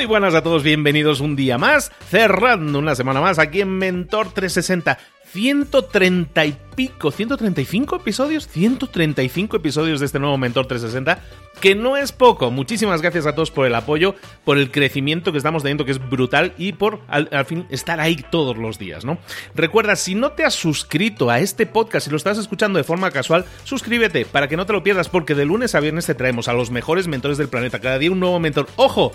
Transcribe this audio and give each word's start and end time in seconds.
Muy 0.00 0.06
buenas 0.06 0.34
a 0.34 0.42
todos, 0.42 0.62
bienvenidos 0.62 1.20
un 1.20 1.36
día 1.36 1.58
más, 1.58 1.92
cerrando 2.08 2.78
una 2.78 2.94
semana 2.94 3.20
más 3.20 3.38
aquí 3.38 3.60
en 3.60 3.76
Mentor 3.76 4.32
360. 4.32 4.96
130 5.30 6.46
y 6.46 6.56
pico, 6.74 7.10
135 7.10 7.96
episodios, 7.96 8.48
135 8.48 9.58
episodios 9.58 10.00
de 10.00 10.06
este 10.06 10.18
nuevo 10.18 10.38
Mentor 10.38 10.66
360, 10.66 11.22
que 11.60 11.74
no 11.74 11.98
es 11.98 12.12
poco. 12.12 12.50
Muchísimas 12.50 13.02
gracias 13.02 13.26
a 13.26 13.34
todos 13.34 13.50
por 13.50 13.66
el 13.66 13.74
apoyo, 13.74 14.14
por 14.42 14.56
el 14.56 14.70
crecimiento 14.70 15.32
que 15.32 15.38
estamos 15.38 15.62
teniendo, 15.62 15.84
que 15.84 15.92
es 15.92 16.08
brutal, 16.08 16.54
y 16.56 16.72
por 16.72 17.02
al, 17.06 17.28
fin 17.44 17.66
estar 17.68 18.00
ahí 18.00 18.24
todos 18.30 18.56
los 18.56 18.78
días, 18.78 19.04
¿no? 19.04 19.18
Recuerda, 19.54 19.96
si 19.96 20.14
no 20.14 20.32
te 20.32 20.44
has 20.44 20.54
suscrito 20.54 21.28
a 21.28 21.40
este 21.40 21.66
podcast, 21.66 22.06
si 22.06 22.10
lo 22.10 22.16
estás 22.16 22.38
escuchando 22.38 22.78
de 22.78 22.84
forma 22.84 23.10
casual, 23.10 23.44
suscríbete 23.64 24.24
para 24.24 24.48
que 24.48 24.56
no 24.56 24.64
te 24.64 24.72
lo 24.72 24.82
pierdas, 24.82 25.10
porque 25.10 25.34
de 25.34 25.44
lunes 25.44 25.74
a 25.74 25.80
viernes 25.80 26.06
te 26.06 26.14
traemos 26.14 26.48
a 26.48 26.54
los 26.54 26.70
mejores 26.70 27.06
mentores 27.06 27.36
del 27.36 27.50
planeta, 27.50 27.80
cada 27.80 27.98
día 27.98 28.10
un 28.10 28.20
nuevo 28.20 28.40
mentor. 28.40 28.66
¡Ojo! 28.76 29.12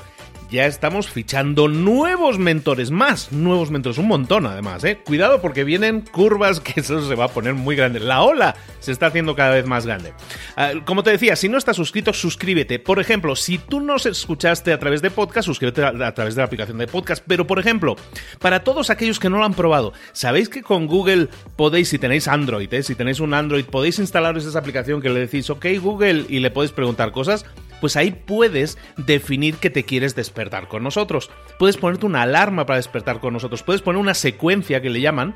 Ya 0.55 0.65
estamos 0.67 1.09
fichando 1.09 1.67
nuevos 1.67 2.39
mentores, 2.39 2.89
más 2.89 3.33
nuevos 3.33 3.71
mentores, 3.71 3.97
un 3.97 4.07
montón 4.07 4.45
además, 4.45 4.85
¿eh? 4.85 4.99
Cuidado 5.03 5.41
porque 5.41 5.65
vienen 5.65 5.99
curvas 5.99 6.61
que 6.61 6.79
eso 6.79 7.05
se 7.05 7.15
va 7.15 7.25
a 7.25 7.27
poner 7.27 7.53
muy 7.53 7.75
grande. 7.75 7.99
La 7.99 8.21
ola 8.21 8.55
se 8.79 8.93
está 8.93 9.07
haciendo 9.07 9.35
cada 9.35 9.53
vez 9.53 9.65
más 9.65 9.85
grande. 9.85 10.13
Ah, 10.55 10.71
como 10.85 11.03
te 11.03 11.11
decía, 11.11 11.35
si 11.35 11.49
no 11.49 11.57
estás 11.57 11.75
suscrito, 11.75 12.13
suscríbete. 12.13 12.79
Por 12.79 12.99
ejemplo, 12.99 13.35
si 13.35 13.57
tú 13.57 13.81
nos 13.81 14.05
escuchaste 14.05 14.71
a 14.71 14.79
través 14.79 15.01
de 15.01 15.11
podcast, 15.11 15.45
suscríbete 15.45 15.83
a, 15.83 16.13
través 16.13 16.35
de 16.35 16.41
la 16.41 16.45
aplicación 16.45 16.77
de 16.77 16.87
podcast. 16.87 17.21
Pero, 17.27 17.45
por 17.45 17.59
ejemplo, 17.59 17.97
para 18.39 18.63
todos 18.63 18.89
aquellos 18.89 19.19
que 19.19 19.29
no 19.29 19.37
lo 19.37 19.43
han 19.43 19.55
probado, 19.55 19.91
¿sabéis 20.13 20.47
que 20.47 20.63
con 20.63 20.87
Google 20.87 21.27
podéis, 21.57 21.89
si 21.89 21.99
tenéis 21.99 22.29
Android, 22.29 22.73
¿eh? 22.73 22.81
si 22.81 22.95
tenéis 22.95 23.19
un 23.19 23.33
Android, 23.33 23.65
podéis 23.65 23.99
instalaros 23.99 24.45
esa 24.45 24.59
aplicación 24.59 25.01
que 25.01 25.09
le 25.09 25.19
decís, 25.19 25.49
ok 25.49 25.65
Google, 25.81 26.25
y 26.29 26.39
le 26.39 26.49
podéis 26.49 26.71
preguntar 26.71 27.11
cosas? 27.11 27.45
Pues 27.85 27.97
ahí 27.97 28.09
puedes 28.09 28.79
definir 28.97 29.57
que 29.57 29.69
te 29.69 29.83
quieres 29.83 30.15
despertar 30.15 30.67
con 30.67 30.81
nosotros. 30.81 31.29
Puedes 31.59 31.77
ponerte 31.77 32.07
una 32.07 32.23
alarma 32.23 32.65
para 32.65 32.77
despertar 32.77 33.19
con 33.19 33.31
nosotros. 33.31 33.61
Puedes 33.61 33.83
poner 33.83 34.01
una 34.01 34.15
secuencia 34.15 34.81
que 34.81 34.89
le 34.89 35.01
llaman 35.01 35.35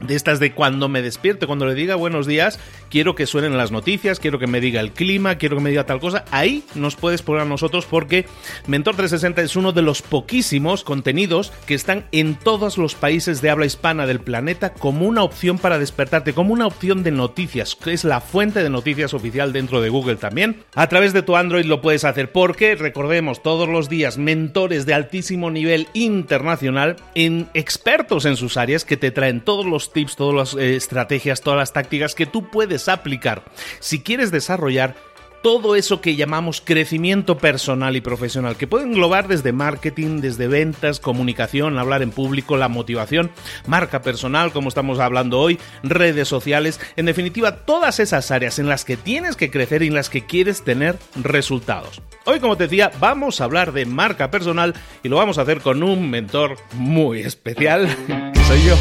de 0.00 0.14
estas 0.14 0.40
de 0.40 0.52
cuando 0.52 0.88
me 0.88 1.02
despierte, 1.02 1.46
cuando 1.46 1.66
le 1.66 1.74
diga 1.74 1.94
buenos 1.94 2.26
días, 2.26 2.58
quiero 2.88 3.14
que 3.14 3.26
suenen 3.26 3.56
las 3.56 3.70
noticias, 3.70 4.18
quiero 4.18 4.38
que 4.38 4.46
me 4.46 4.60
diga 4.60 4.80
el 4.80 4.92
clima, 4.92 5.36
quiero 5.36 5.56
que 5.56 5.62
me 5.62 5.70
diga 5.70 5.86
tal 5.86 6.00
cosa, 6.00 6.24
ahí 6.30 6.64
nos 6.74 6.96
puedes 6.96 7.22
poner 7.22 7.42
a 7.42 7.46
nosotros 7.46 7.86
porque 7.86 8.26
Mentor 8.66 8.96
360 8.96 9.42
es 9.42 9.56
uno 9.56 9.72
de 9.72 9.82
los 9.82 10.02
poquísimos 10.02 10.84
contenidos 10.84 11.52
que 11.66 11.74
están 11.74 12.06
en 12.12 12.34
todos 12.34 12.78
los 12.78 12.94
países 12.94 13.42
de 13.42 13.50
habla 13.50 13.66
hispana 13.66 14.06
del 14.06 14.20
planeta 14.20 14.72
como 14.72 15.06
una 15.06 15.22
opción 15.22 15.58
para 15.58 15.78
despertarte, 15.78 16.32
como 16.32 16.52
una 16.52 16.66
opción 16.66 17.02
de 17.02 17.10
noticias, 17.10 17.76
que 17.76 17.92
es 17.92 18.04
la 18.04 18.20
fuente 18.20 18.62
de 18.62 18.70
noticias 18.70 19.14
oficial 19.14 19.52
dentro 19.52 19.80
de 19.80 19.88
Google 19.90 20.16
también. 20.16 20.64
A 20.74 20.88
través 20.88 21.12
de 21.12 21.22
tu 21.22 21.36
Android 21.36 21.64
lo 21.64 21.80
puedes 21.80 22.04
hacer 22.04 22.32
porque, 22.32 22.74
recordemos, 22.74 23.42
todos 23.42 23.68
los 23.68 23.88
días 23.88 24.18
mentores 24.18 24.86
de 24.86 24.94
altísimo 24.94 25.50
nivel 25.50 25.88
internacional, 25.92 26.96
en 27.14 27.48
expertos 27.54 28.24
en 28.24 28.36
sus 28.36 28.56
áreas 28.56 28.84
que 28.84 28.96
te 28.96 29.10
traen 29.10 29.40
todos 29.40 29.66
los 29.66 29.89
tips, 29.92 30.16
todas 30.16 30.34
las 30.34 30.62
eh, 30.62 30.76
estrategias, 30.76 31.40
todas 31.40 31.58
las 31.58 31.72
tácticas 31.72 32.14
que 32.14 32.26
tú 32.26 32.50
puedes 32.50 32.88
aplicar 32.88 33.44
si 33.80 34.00
quieres 34.00 34.30
desarrollar 34.30 34.94
todo 35.42 35.74
eso 35.74 36.00
que 36.00 36.16
llamamos 36.16 36.60
crecimiento 36.60 37.38
personal 37.38 37.96
y 37.96 38.00
profesional, 38.00 38.56
que 38.56 38.66
puede 38.66 38.84
englobar 38.84 39.28
desde 39.28 39.52
marketing, 39.52 40.20
desde 40.20 40.48
ventas, 40.48 41.00
comunicación, 41.00 41.78
hablar 41.78 42.02
en 42.02 42.10
público, 42.10 42.56
la 42.56 42.68
motivación, 42.68 43.30
marca 43.66 44.02
personal, 44.02 44.52
como 44.52 44.68
estamos 44.68 44.98
hablando 44.98 45.40
hoy, 45.40 45.58
redes 45.82 46.28
sociales, 46.28 46.80
en 46.96 47.06
definitiva, 47.06 47.64
todas 47.64 48.00
esas 48.00 48.30
áreas 48.30 48.58
en 48.58 48.68
las 48.68 48.84
que 48.84 48.96
tienes 48.96 49.36
que 49.36 49.50
crecer 49.50 49.82
y 49.82 49.86
en 49.86 49.94
las 49.94 50.10
que 50.10 50.26
quieres 50.26 50.62
tener 50.62 50.98
resultados. 51.16 52.02
Hoy, 52.26 52.40
como 52.40 52.56
te 52.56 52.64
decía, 52.64 52.90
vamos 53.00 53.40
a 53.40 53.44
hablar 53.44 53.72
de 53.72 53.86
marca 53.86 54.30
personal 54.30 54.74
y 55.02 55.08
lo 55.08 55.16
vamos 55.16 55.38
a 55.38 55.42
hacer 55.42 55.60
con 55.60 55.82
un 55.82 56.10
mentor 56.10 56.56
muy 56.74 57.20
especial, 57.20 57.88
que 58.34 58.44
soy 58.44 58.62
yo. 58.64 58.76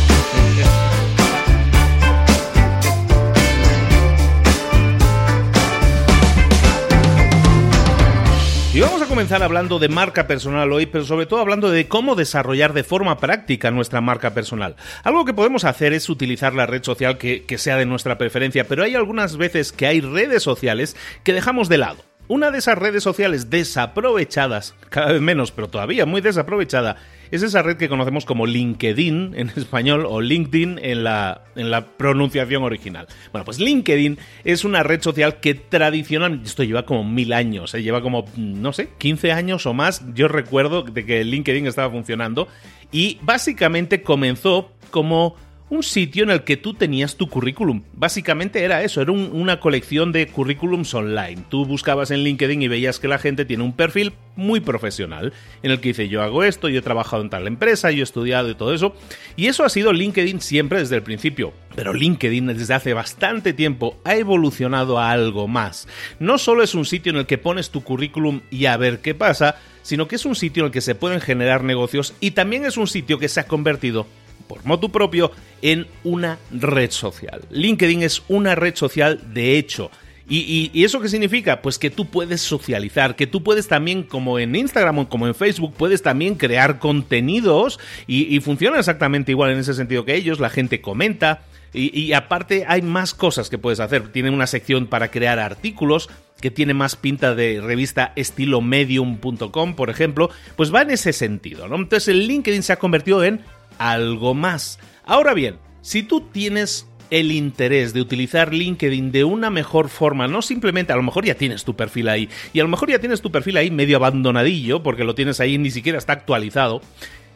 Y 8.80 8.81
vamos 8.81 9.02
a 9.02 9.08
comenzar 9.08 9.44
hablando 9.44 9.78
de 9.78 9.90
marca 9.90 10.26
personal 10.26 10.72
hoy, 10.72 10.86
pero 10.86 11.04
sobre 11.04 11.26
todo 11.26 11.42
hablando 11.42 11.70
de 11.70 11.90
cómo 11.90 12.16
desarrollar 12.16 12.72
de 12.72 12.86
forma 12.86 13.18
práctica 13.18 13.72
nuestra 13.72 14.00
marca 14.00 14.34
personal. 14.34 14.78
Algo 15.04 15.26
que 15.26 15.34
podemos 15.34 15.66
hacer 15.66 15.92
es 15.92 16.08
utilizar 16.08 16.54
la 16.54 16.66
red 16.66 16.81
social 16.81 17.18
que, 17.18 17.44
que 17.44 17.58
sea 17.58 17.76
de 17.76 17.86
nuestra 17.86 18.18
preferencia, 18.18 18.70
pero 18.70 18.86
hay 18.86 18.96
algunas 18.96 19.36
veces 19.36 19.74
que 19.74 19.86
hay 19.86 20.00
redes 20.00 20.44
sociales 20.44 20.96
que 21.26 21.34
dejamos 21.34 21.68
de 21.68 21.78
lado. 21.78 22.06
Una 22.30 22.52
de 22.52 22.60
esas 22.60 22.78
redes 22.78 23.04
sociales 23.04 23.50
desaprovechadas, 23.50 24.76
cada 24.88 25.12
vez 25.12 25.22
menos, 25.22 25.52
pero 25.52 25.68
todavía 25.68 26.06
muy 26.06 26.22
desaprovechada, 26.22 26.96
es 27.31 27.44
esa 27.44 27.62
red 27.62 27.78
que 27.78 27.90
conocemos 27.90 28.26
como 28.26 28.46
LinkedIn 28.46 29.34
en 29.36 29.50
español 29.56 30.06
o 30.08 30.22
LinkedIn 30.22 30.80
en 30.81 31.04
la, 31.04 31.44
en 31.56 31.72
la 31.72 31.86
pronunciación 31.86 32.64
original. 32.64 33.08
Bueno, 33.31 33.46
pues 33.46 33.60
LinkedIn 33.60 34.18
es 34.44 34.66
una 34.66 34.84
red 34.84 35.02
social 35.02 35.40
que 35.40 35.56
tradicionalmente, 35.56 36.48
esto 36.48 36.64
lleva 36.64 36.86
como 36.86 37.04
mil 37.04 37.34
años, 37.34 37.74
¿eh? 37.74 37.84
lleva 37.84 38.02
como, 38.02 38.26
no 38.36 38.74
sé, 38.74 38.90
15 38.98 39.31
años 39.31 39.66
o 39.66 39.74
más, 39.74 40.04
yo 40.14 40.28
recuerdo 40.28 40.84
de 40.84 41.06
que 41.06 41.24
LinkedIn 41.24 41.68
estaba 41.68 41.92
funcionando 41.92 42.48
y 42.92 43.20
básicamente 43.22 44.02
comenzó 44.02 44.72
como 44.92 45.36
un 45.69 45.83
sitio 45.83 46.24
en 46.24 46.31
el 46.31 46.44
que 46.44 46.57
tú 46.57 46.74
tenías 46.74 47.16
tu 47.16 47.30
currículum. 47.30 47.83
Básicamente 47.94 48.63
era 48.63 48.83
eso, 48.83 49.01
era 49.01 49.12
una 49.12 49.60
colección 49.60 50.12
de 50.12 50.27
currículums 50.27 50.94
online. 50.94 51.44
Tú 51.50 51.66
buscabas 51.66 52.12
en 52.12 52.24
LinkedIn 52.24 52.62
y 52.62 52.68
veías 52.68 53.00
que 53.00 53.07
la 53.07 53.19
gente 53.19 53.45
tiene 53.45 53.63
un 53.63 53.74
perfil 53.74 54.13
muy 54.36 54.62
profesional, 54.62 55.33
en 55.62 55.71
el 55.71 55.80
que 55.80 55.89
dice 55.89 56.07
yo 56.07 56.24
hago 56.24 56.44
esto, 56.44 56.69
yo 56.69 56.80
he 56.80 56.83
trabajado 56.83 57.21
en 57.21 57.30
tal 57.30 57.45
empresa, 57.45 57.92
yo 57.92 58.00
he 58.00 58.04
estudiado 58.04 58.50
y 58.50 58.56
todo 58.56 58.74
eso. 58.74 58.95
Y 59.36 59.48
eso 59.48 59.63
ha 59.63 59.69
sido 59.69 59.94
LinkedIn 59.94 60.42
siempre 60.42 60.80
desde 60.80 60.95
el 60.95 61.04
principio. 61.04 61.54
Pero 61.75 61.94
LinkedIn 61.94 62.48
desde 62.48 62.74
hace 62.74 62.94
bastante 62.94 63.54
tiempo 63.54 64.00
ha 64.04 64.16
evolucionado 64.16 64.98
a 64.98 65.12
algo 65.12 65.48
más. 65.48 65.88
No 66.19 66.38
solo 66.38 66.63
es 66.63 66.74
un 66.74 66.86
sitio 66.86 67.12
en 67.12 67.19
el 67.19 67.25
que 67.25 67.38
pones 67.38 67.69
tu 67.69 67.83
currículum 67.83 68.42
y 68.50 68.66
a 68.66 68.77
ver 68.77 69.00
qué 69.00 69.13
pasa, 69.13 69.57
sino 69.83 70.07
que 70.07 70.16
es 70.16 70.25
un 70.25 70.36
sitio 70.36 70.62
en 70.62 70.68
el 70.68 70.71
que 70.71 70.81
se 70.81 70.95
pueden 70.95 71.21
generar 71.21 71.63
negocios 71.63 72.13
y 72.19 72.31
también 72.31 72.66
es 72.66 72.77
un 72.77 72.88
sitio 72.88 73.19
que 73.19 73.30
se 73.30 73.39
ha 73.39 73.48
convertido 73.48 74.07
por 74.50 74.66
motu 74.66 74.92
propio 74.92 75.31
en 75.62 75.88
una 76.04 76.40
red 76.51 76.92
social. 76.92 77.42
LinkedIn 77.51 78.04
es 78.04 78.24
una 78.28 78.56
red 78.56 78.75
social 78.75 79.22
de 79.34 79.57
hecho. 79.57 79.92
¿Y, 80.31 80.84
eso 80.84 81.00
qué 81.00 81.10
significa? 81.10 81.62
Pues 81.62 81.80
que 81.80 81.90
tú 81.90 82.06
puedes 82.06 82.42
socializar, 82.42 83.16
que 83.16 83.25
tú 83.25 83.42
puedes 83.42 83.68
también, 83.68 84.04
como 84.04 84.38
en 84.38 84.56
Instagram 84.56 85.00
o 85.00 85.10
como 85.10 85.25
en 85.25 85.34
Facebook, 85.34 85.74
puedes 85.75 86.04
también 86.04 86.36
crear 86.36 86.78
contenidos 86.78 87.80
y, 88.06 88.40
funciona 88.42 88.78
exactamente 88.78 89.31
igual 89.31 89.51
en 89.51 89.57
ese 89.57 89.74
sentido 89.74 90.06
que 90.06 90.16
ellos, 90.16 90.40
la 90.40 90.52
gente 90.52 90.81
comenta 90.81 91.42
y, 91.74 92.13
aparte 92.13 92.66
hay 92.68 92.84
más 92.84 93.16
cosas 93.16 93.50
que 93.50 93.57
puedes 93.57 93.80
hacer. 93.80 94.12
Tienen 94.12 94.36
una 94.36 94.45
sección 94.45 94.86
para 94.86 95.10
crear 95.10 95.40
artículos, 95.40 96.10
que 96.40 96.52
tiene 96.52 96.74
más 96.74 96.95
pinta 96.95 97.36
de 97.36 97.60
revista 97.60 98.13
estilo 98.16 98.62
medium.com, 98.62 99.75
por 99.75 99.90
ejemplo, 99.90 100.30
pues 100.56 100.74
va 100.74 100.84
en 100.84 100.92
ese 100.92 101.12
sentido, 101.12 101.68
¿no? 101.68 101.75
Entonces 101.75 102.07
el 102.07 102.28
LinkedIn 102.28 102.63
se 102.63 102.72
ha 102.72 102.80
convertido 102.80 103.24
en 103.24 103.42
algo 103.80 104.36
más. 104.36 104.80
Ahora 105.04 105.34
bien, 105.34 105.58
si 105.81 106.04
tú 106.04 106.22
tienes 106.22 106.88
el 107.10 107.31
interés 107.31 107.94
de 107.94 108.02
utilizar 108.02 108.54
LinkedIn 108.54 109.12
de 109.12 109.24
una 109.24 109.50
mejor 109.50 109.90
forma, 109.90 110.28
no 110.28 110.44
simplemente, 110.44 110.94
a 110.94 110.96
lo 110.96 111.04
mejor 111.04 111.26
ya 111.26 111.34
tienes 111.34 111.64
tu 111.64 111.76
perfil 111.76 112.08
ahí, 112.10 112.30
y 112.54 112.60
a 112.60 112.64
lo 112.64 112.70
mejor 112.70 112.92
ya 112.92 113.00
tienes 113.00 113.22
tu 113.22 113.31
perfil 113.31 113.58
ahí 113.58 113.72
medio 113.72 113.98
abandonadillo, 113.98 114.84
porque 114.84 115.04
lo 115.04 115.16
tienes 115.16 115.40
ahí 115.40 115.58
ni 115.58 115.72
siquiera 115.72 115.98
está 115.98 116.14
actualizado, 116.14 116.81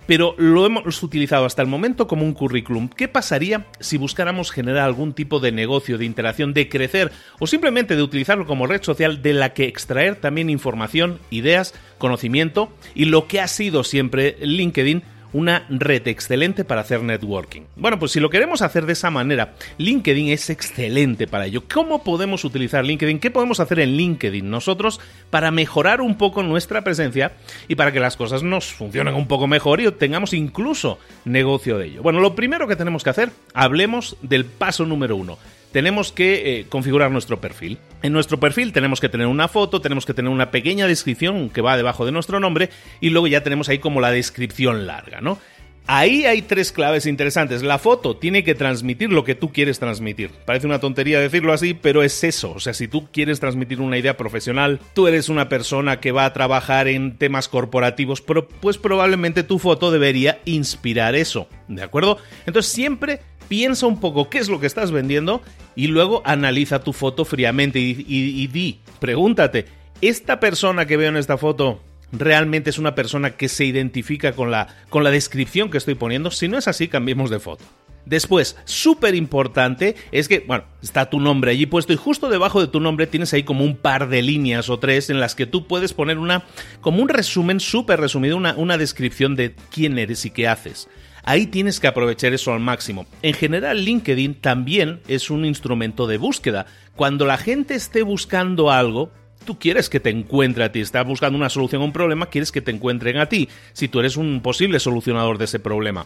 pero 0.05 0.35
lo 0.37 0.65
hemos 0.65 1.01
utilizado 1.01 1.45
hasta 1.45 1.61
el 1.61 1.67
momento 1.67 2.07
como 2.07 2.25
un 2.25 2.33
currículum. 2.33 2.89
¿Qué 2.89 3.07
pasaría 3.07 3.67
si 3.79 3.97
buscáramos 3.97 4.51
generar 4.51 4.83
algún 4.83 5.13
tipo 5.13 5.39
de 5.39 5.51
negocio, 5.51 5.97
de 5.97 6.05
interacción, 6.05 6.53
de 6.53 6.69
crecer 6.69 7.11
o 7.39 7.47
simplemente 7.47 7.95
de 7.95 8.03
utilizarlo 8.03 8.45
como 8.45 8.67
red 8.67 8.83
social 8.83 9.21
de 9.21 9.33
la 9.33 9.53
que 9.53 9.65
extraer 9.65 10.17
también 10.17 10.49
información, 10.49 11.19
ideas, 11.29 11.73
conocimiento 11.97 12.71
y 12.95 13.05
lo 13.05 13.27
que 13.27 13.39
ha 13.39 13.47
sido 13.47 13.83
siempre 13.83 14.37
LinkedIn 14.41 15.03
una 15.33 15.65
red 15.69 16.07
excelente 16.07 16.63
para 16.63 16.81
hacer 16.81 17.01
networking. 17.03 17.63
Bueno, 17.75 17.99
pues 17.99 18.11
si 18.11 18.19
lo 18.19 18.29
queremos 18.29 18.61
hacer 18.61 18.85
de 18.85 18.93
esa 18.93 19.09
manera, 19.09 19.55
LinkedIn 19.77 20.29
es 20.29 20.49
excelente 20.49 21.27
para 21.27 21.45
ello. 21.45 21.63
¿Cómo 21.71 22.03
podemos 22.03 22.45
utilizar 22.45 22.85
LinkedIn? 22.85 23.19
¿Qué 23.19 23.31
podemos 23.31 23.59
hacer 23.59 23.79
en 23.79 23.97
LinkedIn 23.97 24.49
nosotros 24.49 25.01
para 25.29 25.51
mejorar 25.51 26.01
un 26.01 26.17
poco 26.17 26.43
nuestra 26.43 26.83
presencia 26.83 27.33
y 27.67 27.75
para 27.75 27.91
que 27.91 27.99
las 27.99 28.15
cosas 28.15 28.43
nos 28.43 28.71
funcionen 28.71 29.15
un 29.15 29.27
poco 29.27 29.47
mejor 29.47 29.81
y 29.81 29.87
obtengamos 29.87 30.33
incluso 30.33 30.99
negocio 31.25 31.77
de 31.77 31.87
ello? 31.87 32.03
Bueno, 32.03 32.19
lo 32.19 32.35
primero 32.35 32.67
que 32.67 32.75
tenemos 32.75 33.03
que 33.03 33.09
hacer, 33.09 33.31
hablemos 33.53 34.17
del 34.21 34.45
paso 34.45 34.85
número 34.85 35.15
uno 35.15 35.37
tenemos 35.73 36.11
que 36.11 36.59
eh, 36.59 36.65
configurar 36.69 37.11
nuestro 37.11 37.41
perfil. 37.41 37.79
En 38.03 38.11
nuestro 38.11 38.37
perfil 38.37 38.73
tenemos 38.73 38.99
que 38.99 39.07
tener 39.07 39.27
una 39.27 39.47
foto, 39.47 39.79
tenemos 39.79 40.05
que 40.05 40.13
tener 40.13 40.29
una 40.29 40.51
pequeña 40.51 40.87
descripción 40.87 41.49
que 41.49 41.61
va 41.61 41.77
debajo 41.77 42.05
de 42.05 42.11
nuestro 42.11 42.41
nombre 42.41 42.69
y 42.99 43.11
luego 43.11 43.27
ya 43.27 43.43
tenemos 43.43 43.69
ahí 43.69 43.79
como 43.79 44.01
la 44.01 44.11
descripción 44.11 44.85
larga, 44.85 45.21
¿no? 45.21 45.39
Ahí 45.87 46.25
hay 46.25 46.41
tres 46.41 46.71
claves 46.71 47.05
interesantes. 47.05 47.61
La 47.61 47.77
foto 47.77 48.15
tiene 48.15 48.43
que 48.43 48.55
transmitir 48.55 49.11
lo 49.11 49.23
que 49.23 49.35
tú 49.35 49.51
quieres 49.51 49.79
transmitir. 49.79 50.31
Parece 50.45 50.65
una 50.65 50.79
tontería 50.79 51.19
decirlo 51.19 51.51
así, 51.51 51.73
pero 51.73 52.03
es 52.03 52.23
eso. 52.23 52.51
O 52.51 52.59
sea, 52.59 52.73
si 52.73 52.87
tú 52.87 53.09
quieres 53.11 53.41
transmitir 53.41 53.81
una 53.81 53.97
idea 53.97 54.15
profesional, 54.15 54.79
tú 54.93 55.07
eres 55.07 55.27
una 55.27 55.49
persona 55.49 55.99
que 55.99 56.13
va 56.13 56.25
a 56.25 56.33
trabajar 56.33 56.87
en 56.87 57.17
temas 57.17 57.49
corporativos, 57.49 58.21
pues 58.21 58.77
probablemente 58.77 59.43
tu 59.43 59.59
foto 59.59 59.91
debería 59.91 60.39
inspirar 60.45 61.15
eso. 61.15 61.49
¿De 61.67 61.83
acuerdo? 61.83 62.17
Entonces 62.45 62.71
siempre 62.71 63.19
piensa 63.53 63.85
un 63.85 63.99
poco 63.99 64.31
qué 64.31 64.39
es 64.39 64.49
lo 64.49 64.59
que 64.59 64.65
estás 64.65 64.91
vendiendo 64.91 65.43
y 65.75 65.85
luego 65.85 66.23
analiza 66.25 66.83
tu 66.83 66.91
foto 66.91 67.23
fríamente 67.23 67.79
y, 67.79 68.47
di, 68.47 68.79
pregúntate, 68.99 69.67
¿esta 70.01 70.39
persona 70.39 70.87
que 70.87 70.97
veo 70.97 71.09
en 71.09 71.17
esta 71.17 71.37
foto 71.37 71.79
realmente 72.11 72.71
es 72.71 72.79
una 72.79 72.95
persona 72.95 73.37
que 73.37 73.49
se 73.49 73.65
identifica 73.65 74.31
con 74.31 74.49
la, 74.49 74.69
con 74.89 75.03
la 75.03 75.11
descripción 75.11 75.69
que 75.69 75.77
estoy 75.77 75.93
poniendo. 75.93 76.31
Si 76.31 76.47
no 76.47 76.57
es 76.57 76.67
así, 76.67 76.87
cambiemos 76.87 77.29
de 77.29 77.39
foto. 77.39 77.63
Después, 78.07 78.57
súper 78.65 79.13
importante, 79.13 79.97
es 80.11 80.27
que, 80.27 80.39
bueno, 80.39 80.63
está 80.81 81.11
tu 81.11 81.19
nombre 81.19 81.51
allí 81.51 81.67
puesto 81.67 81.93
y 81.93 81.95
justo 81.95 82.29
debajo 82.29 82.59
de 82.59 82.67
tu 82.67 82.79
nombre 82.79 83.05
tienes 83.05 83.35
ahí 83.35 83.43
como 83.43 83.63
un 83.63 83.77
par 83.77 84.09
de 84.09 84.23
líneas 84.23 84.67
o 84.71 84.79
tres 84.79 85.11
en 85.11 85.19
las 85.19 85.35
que 85.35 85.45
tú 85.45 85.67
puedes 85.67 85.93
poner 85.93 86.17
una, 86.17 86.43
como 86.81 87.03
un 87.03 87.09
resumen 87.09 87.59
súper 87.59 87.99
resumido, 87.99 88.35
una, 88.35 88.55
una 88.55 88.79
descripción 88.79 89.35
de 89.35 89.53
quién 89.69 89.99
eres 89.99 90.25
y 90.25 90.31
qué 90.31 90.47
haces. 90.47 90.89
Ahí 91.23 91.47
tienes 91.47 91.79
que 91.79 91.87
aprovechar 91.87 92.33
eso 92.33 92.53
al 92.53 92.59
máximo. 92.59 93.05
En 93.21 93.33
general, 93.33 93.83
LinkedIn 93.83 94.35
también 94.35 94.99
es 95.07 95.29
un 95.29 95.45
instrumento 95.45 96.05
de 96.05 96.17
búsqueda. 96.17 96.65
Cuando 96.95 97.25
la 97.25 97.37
gente 97.37 97.75
esté 97.75 98.03
buscando 98.03 98.71
algo, 98.71 99.09
tú 99.45 99.57
quieres 99.57 99.89
que 99.89 99.99
te 99.99 100.09
encuentre 100.09 100.65
a 100.65 100.71
ti, 100.71 100.81
estás 100.81 101.05
buscando 101.07 101.37
una 101.37 101.49
solución 101.49 101.81
a 101.81 101.85
un 101.85 101.93
problema, 101.93 102.27
quieres 102.27 102.51
que 102.51 102.61
te 102.61 102.71
encuentren 102.71 103.17
a 103.17 103.27
ti, 103.27 103.49
si 103.71 103.87
tú 103.87 103.99
eres 103.99 104.17
un 104.17 104.41
posible 104.41 104.79
solucionador 104.79 105.37
de 105.37 105.45
ese 105.45 105.59
problema. 105.59 106.05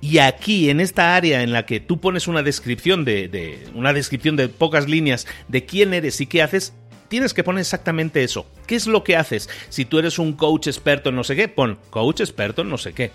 Y 0.00 0.18
aquí, 0.18 0.70
en 0.70 0.80
esta 0.80 1.16
área 1.16 1.42
en 1.42 1.52
la 1.52 1.64
que 1.64 1.80
tú 1.80 2.00
pones 2.00 2.28
una 2.28 2.42
descripción 2.42 3.04
de, 3.04 3.66
una 3.74 3.92
descripción 3.92 4.36
de 4.36 4.48
pocas 4.48 4.88
líneas 4.88 5.26
de 5.48 5.64
quién 5.64 5.94
eres 5.94 6.20
y 6.20 6.26
qué 6.26 6.42
haces, 6.42 6.74
tienes 7.08 7.32
que 7.32 7.44
poner 7.44 7.60
exactamente 7.60 8.22
eso. 8.22 8.46
¿Qué 8.66 8.74
es 8.74 8.86
lo 8.86 9.04
que 9.04 9.16
haces? 9.16 9.48
Si 9.68 9.84
tú 9.84 9.98
eres 9.98 10.18
un 10.18 10.34
coach 10.34 10.66
experto 10.66 11.08
en 11.08 11.16
no 11.16 11.24
sé 11.24 11.34
qué, 11.34 11.48
pon 11.48 11.78
coach 11.90 12.20
experto 12.20 12.62
en 12.62 12.68
no 12.68 12.78
sé 12.78 12.92
qué. 12.92 13.10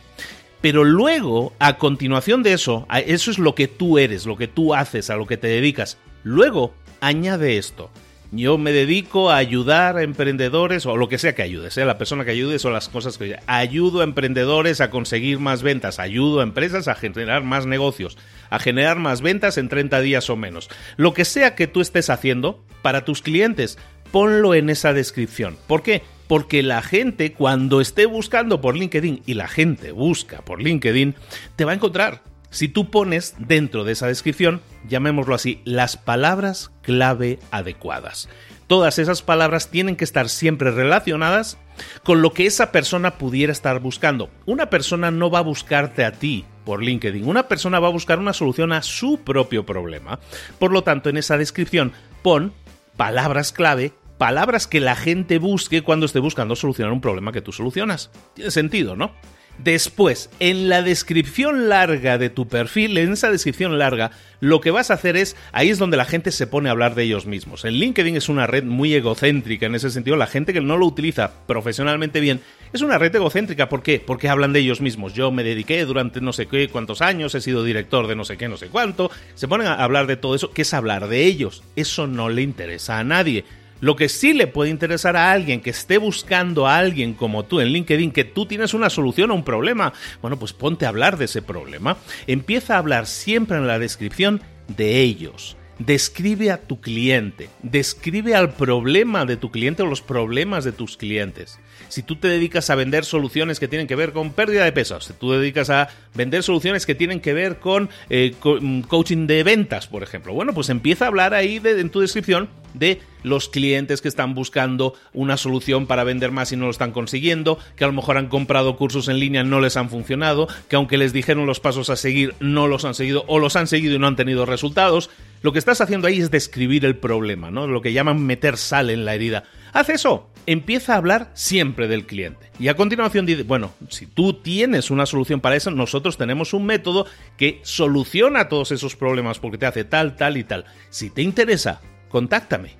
Pero 0.61 0.83
luego, 0.83 1.53
a 1.59 1.77
continuación 1.77 2.43
de 2.43 2.53
eso, 2.53 2.87
eso 3.07 3.31
es 3.31 3.39
lo 3.39 3.55
que 3.55 3.67
tú 3.67 3.97
eres, 3.97 4.25
lo 4.25 4.37
que 4.37 4.47
tú 4.47 4.75
haces, 4.75 5.09
a 5.09 5.15
lo 5.15 5.25
que 5.25 5.37
te 5.37 5.47
dedicas. 5.47 5.97
Luego, 6.23 6.73
añade 7.01 7.57
esto. 7.57 7.89
Yo 8.33 8.57
me 8.57 8.71
dedico 8.71 9.29
a 9.29 9.35
ayudar 9.37 9.97
a 9.97 10.03
emprendedores 10.03 10.85
o 10.85 10.95
lo 10.95 11.09
que 11.09 11.17
sea 11.17 11.35
que 11.35 11.41
ayude, 11.41 11.69
sea 11.69 11.85
la 11.85 11.97
persona 11.97 12.23
que 12.23 12.31
ayude 12.31 12.57
o 12.63 12.69
las 12.69 12.87
cosas 12.87 13.17
que 13.17 13.37
ayudo 13.45 13.99
a 13.99 14.05
emprendedores 14.05 14.79
a 14.79 14.89
conseguir 14.89 15.39
más 15.39 15.63
ventas, 15.63 15.99
ayudo 15.99 16.39
a 16.39 16.43
empresas 16.43 16.87
a 16.87 16.95
generar 16.95 17.43
más 17.43 17.65
negocios, 17.65 18.17
a 18.49 18.57
generar 18.59 18.99
más 18.99 19.21
ventas 19.21 19.57
en 19.57 19.67
30 19.67 19.99
días 19.99 20.29
o 20.29 20.37
menos. 20.37 20.69
Lo 20.95 21.13
que 21.13 21.25
sea 21.25 21.55
que 21.55 21.67
tú 21.67 21.81
estés 21.81 22.09
haciendo 22.09 22.63
para 22.81 23.03
tus 23.03 23.21
clientes, 23.21 23.77
ponlo 24.11 24.53
en 24.53 24.69
esa 24.69 24.93
descripción. 24.93 25.57
¿Por 25.67 25.83
qué? 25.83 26.01
Porque 26.31 26.63
la 26.63 26.81
gente 26.81 27.33
cuando 27.33 27.81
esté 27.81 28.05
buscando 28.05 28.61
por 28.61 28.77
LinkedIn 28.77 29.23
y 29.25 29.33
la 29.33 29.49
gente 29.49 29.91
busca 29.91 30.45
por 30.45 30.61
LinkedIn, 30.61 31.13
te 31.57 31.65
va 31.65 31.73
a 31.73 31.75
encontrar 31.75 32.21
si 32.49 32.69
tú 32.69 32.89
pones 32.89 33.35
dentro 33.37 33.83
de 33.83 33.91
esa 33.91 34.07
descripción, 34.07 34.61
llamémoslo 34.87 35.35
así, 35.35 35.59
las 35.65 35.97
palabras 35.97 36.71
clave 36.83 37.37
adecuadas. 37.51 38.29
Todas 38.67 38.97
esas 38.97 39.21
palabras 39.21 39.71
tienen 39.71 39.97
que 39.97 40.05
estar 40.05 40.29
siempre 40.29 40.71
relacionadas 40.71 41.57
con 42.01 42.21
lo 42.21 42.31
que 42.31 42.45
esa 42.45 42.71
persona 42.71 43.17
pudiera 43.17 43.51
estar 43.51 43.81
buscando. 43.81 44.29
Una 44.45 44.69
persona 44.69 45.11
no 45.11 45.29
va 45.29 45.39
a 45.39 45.43
buscarte 45.43 46.05
a 46.05 46.13
ti 46.13 46.45
por 46.63 46.81
LinkedIn, 46.81 47.27
una 47.27 47.49
persona 47.49 47.81
va 47.81 47.89
a 47.89 47.91
buscar 47.91 48.19
una 48.19 48.31
solución 48.31 48.71
a 48.71 48.83
su 48.83 49.19
propio 49.19 49.65
problema. 49.65 50.21
Por 50.59 50.71
lo 50.71 50.81
tanto, 50.81 51.09
en 51.09 51.17
esa 51.17 51.37
descripción 51.37 51.91
pon 52.21 52.53
palabras 52.95 53.51
clave 53.51 53.91
palabras 54.21 54.67
que 54.67 54.79
la 54.79 54.95
gente 54.95 55.39
busque 55.39 55.81
cuando 55.81 56.05
esté 56.05 56.19
buscando 56.19 56.55
solucionar 56.55 56.93
un 56.93 57.01
problema 57.01 57.31
que 57.31 57.41
tú 57.41 57.51
solucionas. 57.51 58.11
Tiene 58.35 58.51
sentido, 58.51 58.95
¿no? 58.95 59.13
Después, 59.57 60.29
en 60.39 60.69
la 60.69 60.83
descripción 60.83 61.69
larga 61.69 62.19
de 62.19 62.29
tu 62.29 62.47
perfil, 62.47 62.99
en 62.99 63.13
esa 63.13 63.31
descripción 63.31 63.79
larga, 63.79 64.11
lo 64.39 64.61
que 64.61 64.69
vas 64.69 64.91
a 64.91 64.93
hacer 64.93 65.17
es, 65.17 65.35
ahí 65.53 65.71
es 65.71 65.79
donde 65.79 65.97
la 65.97 66.05
gente 66.05 66.29
se 66.29 66.45
pone 66.45 66.69
a 66.69 66.71
hablar 66.71 66.93
de 66.93 67.01
ellos 67.01 67.25
mismos. 67.25 67.65
El 67.65 67.79
LinkedIn 67.79 68.15
es 68.15 68.29
una 68.29 68.45
red 68.45 68.63
muy 68.63 68.93
egocéntrica 68.93 69.65
en 69.65 69.73
ese 69.73 69.89
sentido, 69.89 70.17
la 70.17 70.27
gente 70.27 70.53
que 70.53 70.61
no 70.61 70.77
lo 70.77 70.85
utiliza 70.85 71.31
profesionalmente 71.47 72.19
bien, 72.19 72.41
es 72.73 72.81
una 72.81 72.99
red 72.99 73.15
egocéntrica. 73.15 73.69
¿Por 73.69 73.81
qué? 73.81 73.99
Porque 74.05 74.29
hablan 74.29 74.53
de 74.53 74.59
ellos 74.59 74.81
mismos. 74.81 75.15
Yo 75.15 75.31
me 75.31 75.43
dediqué 75.43 75.83
durante 75.83 76.21
no 76.21 76.31
sé 76.31 76.45
qué, 76.45 76.69
cuántos 76.69 77.01
años, 77.01 77.33
he 77.33 77.41
sido 77.41 77.63
director 77.63 78.05
de 78.05 78.15
no 78.15 78.23
sé 78.23 78.37
qué, 78.37 78.47
no 78.47 78.57
sé 78.57 78.67
cuánto. 78.67 79.09
Se 79.33 79.47
ponen 79.47 79.65
a 79.65 79.83
hablar 79.83 80.05
de 80.05 80.15
todo 80.15 80.35
eso, 80.35 80.51
que 80.51 80.61
es 80.61 80.75
hablar 80.75 81.07
de 81.07 81.25
ellos. 81.25 81.63
Eso 81.75 82.05
no 82.05 82.29
le 82.29 82.43
interesa 82.43 82.99
a 82.99 83.03
nadie. 83.03 83.45
Lo 83.81 83.95
que 83.95 84.09
sí 84.09 84.33
le 84.33 84.47
puede 84.47 84.69
interesar 84.69 85.17
a 85.17 85.31
alguien 85.31 85.59
que 85.59 85.71
esté 85.71 85.97
buscando 85.97 86.67
a 86.67 86.77
alguien 86.77 87.13
como 87.13 87.43
tú 87.43 87.59
en 87.59 87.69
LinkedIn, 87.69 88.11
que 88.11 88.23
tú 88.23 88.45
tienes 88.45 88.73
una 88.73 88.89
solución 88.89 89.31
a 89.31 89.33
un 89.33 89.43
problema, 89.43 89.91
bueno, 90.21 90.37
pues 90.37 90.53
ponte 90.53 90.85
a 90.85 90.89
hablar 90.89 91.17
de 91.17 91.25
ese 91.25 91.41
problema. 91.41 91.97
Empieza 92.27 92.75
a 92.75 92.77
hablar 92.77 93.07
siempre 93.07 93.57
en 93.57 93.67
la 93.67 93.79
descripción 93.79 94.41
de 94.67 95.01
ellos. 95.01 95.57
Describe 95.85 96.51
a 96.51 96.61
tu 96.61 96.79
cliente, 96.79 97.49
describe 97.63 98.35
al 98.35 98.53
problema 98.53 99.25
de 99.25 99.35
tu 99.35 99.49
cliente 99.49 99.81
o 99.81 99.87
los 99.87 100.03
problemas 100.03 100.63
de 100.63 100.71
tus 100.71 100.95
clientes. 100.95 101.57
Si 101.89 102.03
tú 102.03 102.17
te 102.17 102.27
dedicas 102.27 102.69
a 102.69 102.75
vender 102.75 103.03
soluciones 103.03 103.59
que 103.59 103.67
tienen 103.67 103.87
que 103.87 103.95
ver 103.95 104.13
con 104.13 104.31
pérdida 104.31 104.63
de 104.63 104.71
peso, 104.73 105.01
si 105.01 105.13
tú 105.13 105.31
te 105.31 105.39
dedicas 105.39 105.71
a 105.71 105.89
vender 106.13 106.43
soluciones 106.43 106.85
que 106.85 106.93
tienen 106.93 107.19
que 107.19 107.33
ver 107.33 107.57
con, 107.57 107.89
eh, 108.11 108.35
mm, 108.43 108.81
coaching 108.81 109.25
de 109.25 109.41
ventas, 109.41 109.87
por 109.87 110.03
ejemplo, 110.03 110.33
bueno, 110.33 110.53
pues 110.53 110.69
empieza 110.69 111.05
a 111.05 111.07
hablar 111.07 111.33
ahí 111.33 111.59
en 111.63 111.89
tu 111.89 112.01
descripción 112.01 112.47
de 112.75 113.01
los 113.23 113.49
clientes 113.49 114.01
que 114.01 114.07
están 114.07 114.35
buscando 114.35 114.93
una 115.13 115.35
solución 115.35 115.87
para 115.87 116.03
vender 116.03 116.31
más 116.31 116.51
y 116.51 116.57
no 116.57 116.65
lo 116.65 116.71
están 116.71 116.91
consiguiendo, 116.91 117.57
que 117.75 117.85
a 117.85 117.87
lo 117.87 117.93
mejor 117.93 118.17
han 118.17 118.27
comprado 118.27 118.77
cursos 118.77 119.07
en 119.07 119.17
línea, 119.17 119.43
no 119.43 119.59
les 119.59 119.77
han 119.77 119.89
funcionado, 119.89 120.47
que 120.69 120.75
aunque 120.75 120.99
les 120.99 121.11
dijeron 121.11 121.47
los 121.47 121.59
pasos 121.59 121.89
a 121.89 121.95
seguir, 121.95 122.35
no 122.39 122.67
los 122.67 122.85
han 122.85 122.93
seguido 122.93 123.25
o 123.27 123.39
los 123.39 123.55
han 123.55 123.65
seguido 123.65 123.95
y 123.95 123.99
no 123.99 124.05
han 124.05 124.15
tenido 124.15 124.45
resultados. 124.45 125.09
Lo 125.41 125.51
que 125.51 125.59
estás 125.59 125.81
haciendo 125.81 126.07
ahí 126.07 126.19
es 126.19 126.29
describir 126.29 126.85
el 126.85 126.97
problema, 126.97 127.49
¿no? 127.49 127.65
Lo 127.65 127.81
que 127.81 127.93
llaman 127.93 128.23
meter 128.23 128.57
sal 128.57 128.91
en 128.91 129.05
la 129.05 129.15
herida. 129.15 129.43
Haz 129.73 129.89
eso, 129.89 130.29
empieza 130.45 130.93
a 130.93 130.97
hablar 130.97 131.31
siempre 131.33 131.87
del 131.87 132.05
cliente. 132.05 132.51
Y 132.59 132.67
a 132.67 132.75
continuación 132.75 133.25
dice, 133.25 133.43
bueno, 133.43 133.73
si 133.89 134.05
tú 134.05 134.33
tienes 134.33 134.91
una 134.91 135.07
solución 135.07 135.41
para 135.41 135.55
eso, 135.55 135.71
nosotros 135.71 136.17
tenemos 136.17 136.53
un 136.53 136.65
método 136.65 137.07
que 137.37 137.59
soluciona 137.63 138.49
todos 138.49 138.71
esos 138.71 138.95
problemas 138.95 139.39
porque 139.39 139.57
te 139.57 139.65
hace 139.65 139.83
tal, 139.83 140.15
tal 140.15 140.37
y 140.37 140.43
tal. 140.43 140.65
Si 140.89 141.09
te 141.09 141.23
interesa, 141.23 141.81
contáctame. 142.09 142.75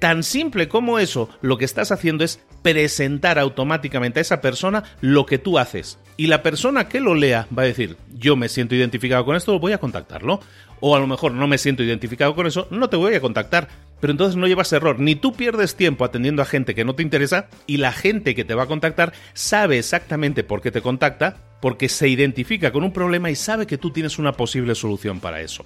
Tan 0.00 0.24
simple 0.24 0.68
como 0.68 0.98
eso, 0.98 1.28
lo 1.40 1.58
que 1.58 1.64
estás 1.64 1.92
haciendo 1.92 2.24
es 2.24 2.40
presentar 2.62 3.38
automáticamente 3.38 4.18
a 4.18 4.22
esa 4.22 4.40
persona 4.40 4.82
lo 5.00 5.26
que 5.26 5.38
tú 5.38 5.60
haces. 5.60 6.00
Y 6.16 6.26
la 6.26 6.42
persona 6.42 6.88
que 6.88 7.00
lo 7.00 7.14
lea 7.14 7.46
va 7.56 7.62
a 7.62 7.66
decir, 7.66 7.96
yo 8.14 8.36
me 8.36 8.48
siento 8.48 8.74
identificado 8.74 9.24
con 9.24 9.36
esto, 9.36 9.58
voy 9.58 9.72
a 9.72 9.78
contactarlo. 9.78 10.40
O 10.80 10.96
a 10.96 11.00
lo 11.00 11.06
mejor 11.06 11.32
no 11.32 11.46
me 11.46 11.58
siento 11.58 11.82
identificado 11.82 12.34
con 12.34 12.46
eso, 12.46 12.66
no 12.70 12.88
te 12.88 12.96
voy 12.96 13.14
a 13.14 13.20
contactar 13.20 13.68
pero 14.02 14.10
entonces 14.10 14.34
no 14.34 14.48
llevas 14.48 14.72
error. 14.72 14.98
Ni 14.98 15.14
tú 15.14 15.32
pierdes 15.32 15.76
tiempo 15.76 16.04
atendiendo 16.04 16.42
a 16.42 16.44
gente 16.44 16.74
que 16.74 16.84
no 16.84 16.96
te 16.96 17.04
interesa 17.04 17.46
y 17.68 17.76
la 17.76 17.92
gente 17.92 18.34
que 18.34 18.44
te 18.44 18.54
va 18.54 18.64
a 18.64 18.66
contactar 18.66 19.12
sabe 19.32 19.78
exactamente 19.78 20.42
por 20.42 20.60
qué 20.60 20.72
te 20.72 20.82
contacta, 20.82 21.36
porque 21.60 21.88
se 21.88 22.08
identifica 22.08 22.72
con 22.72 22.82
un 22.82 22.92
problema 22.92 23.30
y 23.30 23.36
sabe 23.36 23.64
que 23.64 23.78
tú 23.78 23.92
tienes 23.92 24.18
una 24.18 24.32
posible 24.32 24.74
solución 24.74 25.20
para 25.20 25.40
eso. 25.40 25.64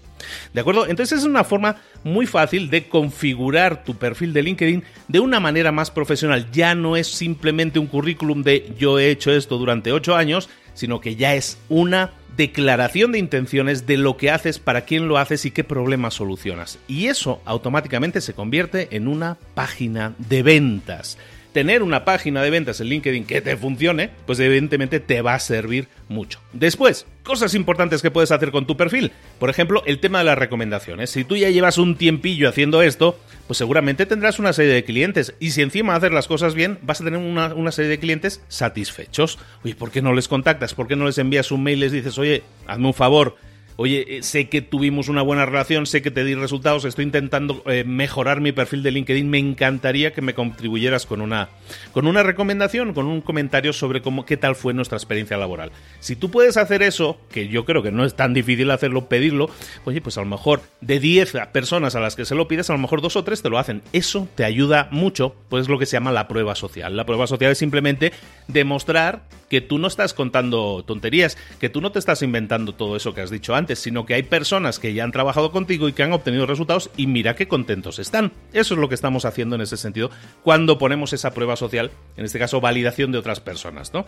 ¿De 0.52 0.60
acuerdo? 0.60 0.86
Entonces 0.86 1.20
es 1.20 1.24
una 1.24 1.44
forma 1.44 1.76
muy 2.04 2.26
fácil 2.26 2.68
de 2.68 2.90
configurar 2.90 3.84
tu 3.84 3.96
perfil 3.96 4.34
de 4.34 4.42
LinkedIn 4.42 4.84
de 5.08 5.20
una 5.20 5.40
manera 5.40 5.72
más 5.72 5.90
profesional. 5.90 6.50
Ya 6.52 6.74
no 6.74 6.94
es 6.98 7.06
simplemente 7.06 7.78
un 7.78 7.86
currículum 7.86 8.42
de 8.42 8.70
yo 8.78 8.98
he 8.98 9.08
hecho 9.08 9.32
esto 9.32 9.56
durante 9.56 9.92
ocho 9.92 10.14
años, 10.14 10.50
sino 10.76 11.00
que 11.00 11.16
ya 11.16 11.34
es 11.34 11.58
una 11.68 12.12
declaración 12.36 13.12
de 13.12 13.18
intenciones 13.18 13.86
de 13.86 13.96
lo 13.96 14.16
que 14.16 14.30
haces, 14.30 14.58
para 14.58 14.82
quién 14.82 15.08
lo 15.08 15.18
haces 15.18 15.44
y 15.44 15.50
qué 15.50 15.64
problemas 15.64 16.14
solucionas. 16.14 16.78
Y 16.86 17.06
eso 17.06 17.40
automáticamente 17.44 18.20
se 18.20 18.34
convierte 18.34 18.88
en 18.94 19.08
una 19.08 19.38
página 19.54 20.14
de 20.18 20.42
ventas 20.42 21.18
tener 21.56 21.82
una 21.82 22.04
página 22.04 22.42
de 22.42 22.50
ventas 22.50 22.82
en 22.82 22.88
LinkedIn 22.88 23.24
que 23.24 23.40
te 23.40 23.56
funcione, 23.56 24.10
pues 24.26 24.38
evidentemente 24.40 25.00
te 25.00 25.22
va 25.22 25.32
a 25.32 25.38
servir 25.38 25.88
mucho. 26.06 26.38
Después, 26.52 27.06
cosas 27.22 27.54
importantes 27.54 28.02
que 28.02 28.10
puedes 28.10 28.30
hacer 28.30 28.50
con 28.50 28.66
tu 28.66 28.76
perfil. 28.76 29.10
Por 29.38 29.48
ejemplo, 29.48 29.82
el 29.86 29.98
tema 29.98 30.18
de 30.18 30.26
las 30.26 30.36
recomendaciones. 30.36 31.08
Si 31.08 31.24
tú 31.24 31.34
ya 31.34 31.48
llevas 31.48 31.78
un 31.78 31.96
tiempillo 31.96 32.50
haciendo 32.50 32.82
esto, 32.82 33.18
pues 33.46 33.56
seguramente 33.56 34.04
tendrás 34.04 34.38
una 34.38 34.52
serie 34.52 34.74
de 34.74 34.84
clientes. 34.84 35.32
Y 35.40 35.52
si 35.52 35.62
encima 35.62 35.94
haces 35.94 36.12
las 36.12 36.28
cosas 36.28 36.54
bien, 36.54 36.78
vas 36.82 37.00
a 37.00 37.04
tener 37.04 37.20
una, 37.20 37.54
una 37.54 37.72
serie 37.72 37.88
de 37.88 37.98
clientes 37.98 38.42
satisfechos. 38.48 39.38
Oye, 39.64 39.74
¿por 39.74 39.90
qué 39.90 40.02
no 40.02 40.12
les 40.12 40.28
contactas? 40.28 40.74
¿Por 40.74 40.86
qué 40.86 40.94
no 40.94 41.06
les 41.06 41.16
envías 41.16 41.50
un 41.50 41.62
mail 41.62 41.78
y 41.78 41.80
les 41.80 41.92
dices, 41.92 42.18
oye, 42.18 42.42
hazme 42.66 42.88
un 42.88 42.92
favor? 42.92 43.38
Oye, 43.76 44.18
eh, 44.18 44.22
sé 44.22 44.48
que 44.48 44.62
tuvimos 44.62 45.08
una 45.08 45.22
buena 45.22 45.46
relación, 45.46 45.86
sé 45.86 46.02
que 46.02 46.10
te 46.10 46.24
di 46.24 46.34
resultados, 46.34 46.84
estoy 46.84 47.04
intentando 47.04 47.62
eh, 47.66 47.84
mejorar 47.84 48.40
mi 48.40 48.52
perfil 48.52 48.82
de 48.82 48.90
LinkedIn, 48.90 49.28
me 49.28 49.38
encantaría 49.38 50.12
que 50.12 50.22
me 50.22 50.34
contribuyeras 50.34 51.06
con 51.06 51.20
una, 51.20 51.48
con 51.92 52.06
una 52.06 52.22
recomendación, 52.22 52.94
con 52.94 53.06
un 53.06 53.20
comentario 53.20 53.72
sobre 53.72 54.02
cómo, 54.02 54.24
qué 54.24 54.36
tal 54.36 54.56
fue 54.56 54.74
nuestra 54.74 54.96
experiencia 54.96 55.36
laboral. 55.36 55.72
Si 56.00 56.16
tú 56.16 56.30
puedes 56.30 56.56
hacer 56.56 56.82
eso, 56.82 57.18
que 57.30 57.48
yo 57.48 57.64
creo 57.64 57.82
que 57.82 57.92
no 57.92 58.04
es 58.04 58.14
tan 58.14 58.34
difícil 58.34 58.70
hacerlo, 58.70 59.08
pedirlo, 59.08 59.50
oye, 59.84 60.00
pues 60.00 60.16
a 60.18 60.20
lo 60.20 60.26
mejor 60.26 60.62
de 60.80 61.00
10 61.00 61.34
personas 61.52 61.94
a 61.94 62.00
las 62.00 62.16
que 62.16 62.24
se 62.24 62.34
lo 62.34 62.48
pides, 62.48 62.70
a 62.70 62.72
lo 62.72 62.78
mejor 62.78 63.02
dos 63.02 63.16
o 63.16 63.24
tres 63.24 63.42
te 63.42 63.50
lo 63.50 63.58
hacen. 63.58 63.82
Eso 63.92 64.28
te 64.34 64.44
ayuda 64.44 64.88
mucho, 64.90 65.34
pues 65.48 65.62
es 65.62 65.68
lo 65.68 65.78
que 65.78 65.86
se 65.86 65.96
llama 65.96 66.12
la 66.12 66.28
prueba 66.28 66.54
social. 66.54 66.96
La 66.96 67.06
prueba 67.06 67.26
social 67.26 67.52
es 67.52 67.58
simplemente 67.58 68.12
demostrar 68.48 69.24
que 69.48 69.60
tú 69.60 69.78
no 69.78 69.88
estás 69.88 70.14
contando 70.14 70.84
tonterías, 70.84 71.36
que 71.60 71.68
tú 71.68 71.80
no 71.80 71.92
te 71.92 71.98
estás 71.98 72.22
inventando 72.22 72.74
todo 72.74 72.96
eso 72.96 73.14
que 73.14 73.20
has 73.20 73.30
dicho 73.30 73.54
antes, 73.54 73.65
sino 73.74 74.06
que 74.06 74.14
hay 74.14 74.22
personas 74.22 74.78
que 74.78 74.94
ya 74.94 75.02
han 75.02 75.10
trabajado 75.10 75.50
contigo 75.50 75.88
y 75.88 75.92
que 75.92 76.04
han 76.04 76.12
obtenido 76.12 76.46
resultados 76.46 76.90
y 76.96 77.08
mira 77.08 77.34
qué 77.34 77.48
contentos 77.48 77.98
están. 77.98 78.32
Eso 78.52 78.74
es 78.74 78.80
lo 78.80 78.88
que 78.88 78.94
estamos 78.94 79.24
haciendo 79.24 79.56
en 79.56 79.62
ese 79.62 79.76
sentido 79.76 80.10
cuando 80.44 80.78
ponemos 80.78 81.12
esa 81.12 81.32
prueba 81.32 81.56
social, 81.56 81.90
en 82.16 82.24
este 82.24 82.38
caso 82.38 82.60
validación 82.60 83.10
de 83.10 83.18
otras 83.18 83.40
personas, 83.40 83.92
¿no? 83.92 84.06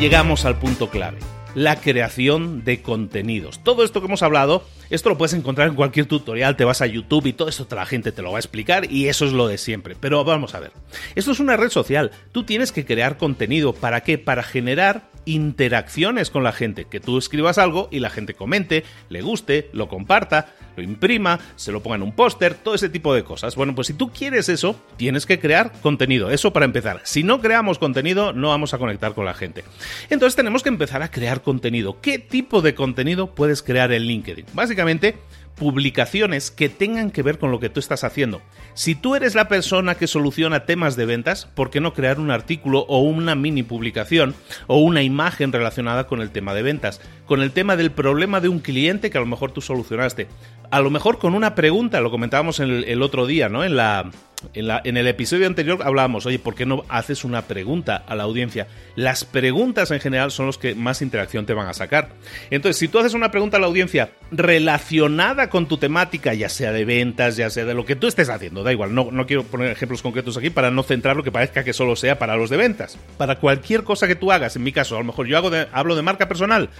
Llegamos 0.00 0.44
al 0.44 0.58
punto 0.58 0.90
clave 0.90 1.18
la 1.54 1.80
creación 1.80 2.64
de 2.64 2.82
contenidos. 2.82 3.62
Todo 3.62 3.84
esto 3.84 4.00
que 4.00 4.06
hemos 4.06 4.22
hablado, 4.22 4.64
esto 4.90 5.08
lo 5.08 5.18
puedes 5.18 5.34
encontrar 5.34 5.68
en 5.68 5.74
cualquier 5.74 6.06
tutorial, 6.06 6.56
te 6.56 6.64
vas 6.64 6.80
a 6.80 6.86
YouTube 6.86 7.26
y 7.26 7.32
todo 7.32 7.48
esto 7.48 7.66
la 7.74 7.86
gente 7.86 8.12
te 8.12 8.22
lo 8.22 8.32
va 8.32 8.38
a 8.38 8.40
explicar 8.40 8.90
y 8.90 9.08
eso 9.08 9.24
es 9.24 9.32
lo 9.32 9.48
de 9.48 9.58
siempre. 9.58 9.96
Pero 9.98 10.24
vamos 10.24 10.54
a 10.54 10.60
ver, 10.60 10.72
esto 11.14 11.32
es 11.32 11.40
una 11.40 11.56
red 11.56 11.70
social, 11.70 12.10
tú 12.32 12.44
tienes 12.44 12.72
que 12.72 12.84
crear 12.84 13.16
contenido, 13.16 13.72
¿para 13.72 14.02
qué? 14.02 14.18
Para 14.18 14.42
generar 14.42 15.02
interacciones 15.26 16.30
con 16.30 16.42
la 16.42 16.52
gente, 16.52 16.86
que 16.86 17.00
tú 17.00 17.18
escribas 17.18 17.58
algo 17.58 17.88
y 17.90 18.00
la 18.00 18.10
gente 18.10 18.34
comente, 18.34 18.84
le 19.08 19.22
guste, 19.22 19.70
lo 19.72 19.88
comparta, 19.88 20.54
lo 20.76 20.82
imprima, 20.82 21.38
se 21.56 21.72
lo 21.72 21.82
ponga 21.82 21.96
en 21.96 22.02
un 22.02 22.12
póster, 22.12 22.54
todo 22.54 22.74
ese 22.74 22.88
tipo 22.88 23.14
de 23.14 23.24
cosas. 23.24 23.56
Bueno, 23.56 23.74
pues 23.74 23.86
si 23.86 23.94
tú 23.94 24.10
quieres 24.10 24.48
eso, 24.48 24.76
tienes 24.96 25.26
que 25.26 25.38
crear 25.38 25.72
contenido, 25.82 26.30
eso 26.30 26.52
para 26.52 26.66
empezar. 26.66 27.00
Si 27.04 27.22
no 27.22 27.40
creamos 27.40 27.78
contenido, 27.78 28.32
no 28.32 28.48
vamos 28.48 28.74
a 28.74 28.78
conectar 28.78 29.14
con 29.14 29.24
la 29.24 29.34
gente. 29.34 29.64
Entonces 30.10 30.36
tenemos 30.36 30.62
que 30.62 30.68
empezar 30.68 31.02
a 31.02 31.10
crear 31.10 31.42
contenido. 31.42 32.00
¿Qué 32.00 32.18
tipo 32.18 32.62
de 32.62 32.74
contenido 32.74 33.34
puedes 33.34 33.62
crear 33.62 33.92
en 33.92 34.02
LinkedIn? 34.02 34.46
Básicamente, 34.52 35.16
publicaciones 35.54 36.50
que 36.50 36.68
tengan 36.68 37.10
que 37.10 37.22
ver 37.22 37.38
con 37.38 37.50
lo 37.50 37.60
que 37.60 37.68
tú 37.68 37.80
estás 37.80 38.04
haciendo. 38.04 38.42
Si 38.74 38.94
tú 38.94 39.14
eres 39.14 39.34
la 39.34 39.48
persona 39.48 39.94
que 39.94 40.06
soluciona 40.06 40.66
temas 40.66 40.96
de 40.96 41.06
ventas, 41.06 41.46
¿por 41.54 41.70
qué 41.70 41.80
no 41.80 41.94
crear 41.94 42.18
un 42.18 42.30
artículo 42.30 42.80
o 42.88 43.00
una 43.00 43.34
mini 43.34 43.62
publicación 43.62 44.34
o 44.66 44.78
una 44.78 45.02
imagen 45.02 45.52
relacionada 45.52 46.06
con 46.06 46.20
el 46.20 46.30
tema 46.30 46.54
de 46.54 46.62
ventas? 46.62 47.00
Con 47.26 47.40
el 47.40 47.52
tema 47.52 47.76
del 47.76 47.92
problema 47.92 48.40
de 48.40 48.48
un 48.48 48.58
cliente 48.58 49.10
que 49.10 49.18
a 49.18 49.20
lo 49.20 49.26
mejor 49.26 49.52
tú 49.52 49.60
solucionaste. 49.60 50.26
A 50.70 50.80
lo 50.80 50.90
mejor 50.90 51.18
con 51.18 51.34
una 51.34 51.54
pregunta, 51.54 52.00
lo 52.00 52.10
comentábamos 52.10 52.58
el, 52.58 52.84
el 52.84 53.02
otro 53.02 53.26
día, 53.26 53.48
¿no? 53.48 53.64
En 53.64 53.76
la, 53.76 54.10
en, 54.52 54.96
el 54.96 55.06
episodio 55.06 55.46
anterior 55.46 55.80
hablábamos, 55.82 56.26
oye, 56.26 56.38
¿por 56.38 56.54
qué 56.54 56.66
no 56.66 56.84
haces 56.88 57.24
una 57.24 57.42
pregunta 57.42 57.96
a 57.96 58.14
la 58.14 58.24
audiencia? 58.24 58.66
Las 58.96 59.24
preguntas 59.24 59.90
en 59.90 60.00
general 60.00 60.30
son 60.30 60.46
los 60.46 60.58
que 60.58 60.74
más 60.74 61.02
interacción 61.02 61.46
te 61.46 61.54
van 61.54 61.68
a 61.68 61.74
sacar. 61.74 62.10
Entonces, 62.50 62.78
si 62.78 62.88
tú 62.88 62.98
haces 62.98 63.14
una 63.14 63.30
pregunta 63.30 63.56
a 63.56 63.60
la 63.60 63.66
audiencia 63.66 64.10
relacionada 64.30 65.50
con 65.50 65.66
tu 65.66 65.78
temática, 65.78 66.34
ya 66.34 66.48
sea 66.48 66.72
de 66.72 66.84
ventas, 66.84 67.36
ya 67.36 67.50
sea 67.50 67.64
de 67.64 67.74
lo 67.74 67.84
que 67.84 67.96
tú 67.96 68.06
estés 68.06 68.28
haciendo, 68.28 68.62
da 68.62 68.72
igual, 68.72 68.94
no, 68.94 69.26
quiero 69.26 69.44
poner 69.44 69.70
ejemplos 69.70 70.02
concretos 70.02 70.36
aquí 70.36 70.50
para 70.50 70.70
no 70.70 70.82
centrar 70.82 71.16
lo 71.16 71.22
que 71.22 71.32
parezca 71.32 71.64
que 71.64 71.72
solo 71.72 71.96
sea 71.96 72.18
para 72.18 72.36
los 72.36 72.50
de 72.50 72.56
ventas. 72.56 72.98
Para 73.16 73.38
cualquier 73.38 73.84
cosa 73.84 74.06
que 74.06 74.16
tú 74.16 74.32
hagas, 74.32 74.56
en 74.56 74.62
mi 74.62 74.72
caso, 74.72 74.96
a 74.96 74.98
lo 74.98 75.04
mejor 75.04 75.26
yo 75.26 75.36
hago 75.36 75.50
hablo 75.72 75.96
de 75.96 76.02
marca 76.02 76.28
personal 76.28 76.70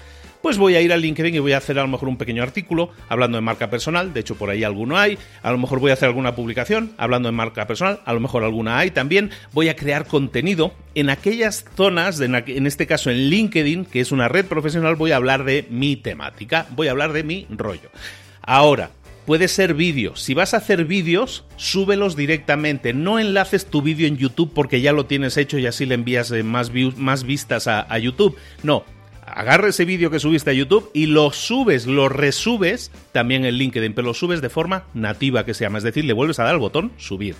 pues 0.44 0.58
voy 0.58 0.74
a 0.74 0.82
ir 0.82 0.92
a 0.92 0.98
LinkedIn 0.98 1.36
y 1.36 1.38
voy 1.38 1.52
a 1.52 1.56
hacer 1.56 1.78
a 1.78 1.82
lo 1.82 1.88
mejor 1.88 2.06
un 2.06 2.18
pequeño 2.18 2.42
artículo 2.42 2.90
hablando 3.08 3.38
de 3.38 3.40
marca 3.40 3.70
personal, 3.70 4.12
de 4.12 4.20
hecho 4.20 4.34
por 4.34 4.50
ahí 4.50 4.62
alguno 4.62 4.98
hay, 4.98 5.16
a 5.42 5.50
lo 5.50 5.56
mejor 5.56 5.80
voy 5.80 5.90
a 5.90 5.94
hacer 5.94 6.08
alguna 6.08 6.34
publicación 6.34 6.92
hablando 6.98 7.28
de 7.28 7.32
marca 7.32 7.66
personal, 7.66 8.00
a 8.04 8.12
lo 8.12 8.20
mejor 8.20 8.44
alguna 8.44 8.76
hay 8.76 8.90
también, 8.90 9.30
voy 9.54 9.70
a 9.70 9.74
crear 9.74 10.06
contenido 10.06 10.74
en 10.94 11.08
aquellas 11.08 11.64
zonas, 11.74 12.20
en 12.20 12.66
este 12.66 12.86
caso 12.86 13.10
en 13.10 13.30
LinkedIn, 13.30 13.86
que 13.86 14.00
es 14.00 14.12
una 14.12 14.28
red 14.28 14.44
profesional, 14.44 14.96
voy 14.96 15.12
a 15.12 15.16
hablar 15.16 15.44
de 15.44 15.66
mi 15.70 15.96
temática, 15.96 16.66
voy 16.72 16.88
a 16.88 16.90
hablar 16.90 17.14
de 17.14 17.22
mi 17.22 17.46
rollo. 17.48 17.88
Ahora, 18.42 18.90
puede 19.24 19.48
ser 19.48 19.74
vídeo. 19.74 20.16
Si 20.16 20.34
vas 20.34 20.54
a 20.54 20.58
hacer 20.58 20.84
vídeos, 20.84 21.44
súbelos 21.56 22.16
directamente. 22.16 22.92
No 22.92 23.18
enlaces 23.18 23.66
tu 23.66 23.82
vídeo 23.82 24.06
en 24.06 24.16
YouTube 24.16 24.52
porque 24.54 24.80
ya 24.80 24.92
lo 24.92 25.06
tienes 25.06 25.36
hecho 25.36 25.58
y 25.58 25.66
así 25.66 25.86
le 25.86 25.94
envías 25.94 26.30
eh, 26.30 26.42
más, 26.42 26.70
más 26.96 27.24
vistas 27.24 27.66
a, 27.66 27.98
YouTube. 27.98 28.36
No, 28.62 28.84
agarra 29.26 29.68
ese 29.68 29.84
vídeo 29.84 30.10
que 30.10 30.20
subiste 30.20 30.50
a 30.50 30.54
YouTube 30.54 30.90
y 30.94 31.06
lo 31.06 31.32
subes, 31.32 31.86
lo 31.86 32.08
resubes 32.08 32.90
también 33.12 33.44
en 33.44 33.54
LinkedIn, 33.54 33.94
pero 33.94 34.06
lo 34.06 34.14
subes 34.14 34.40
de 34.40 34.50
forma 34.50 34.84
nativa 34.94 35.44
que 35.44 35.54
se 35.54 35.64
llama, 35.64 35.78
es 35.78 35.84
decir, 35.84 36.04
le 36.04 36.12
vuelves 36.12 36.38
a 36.38 36.44
dar 36.44 36.54
al 36.54 36.60
botón 36.60 36.92
subir. 36.96 37.36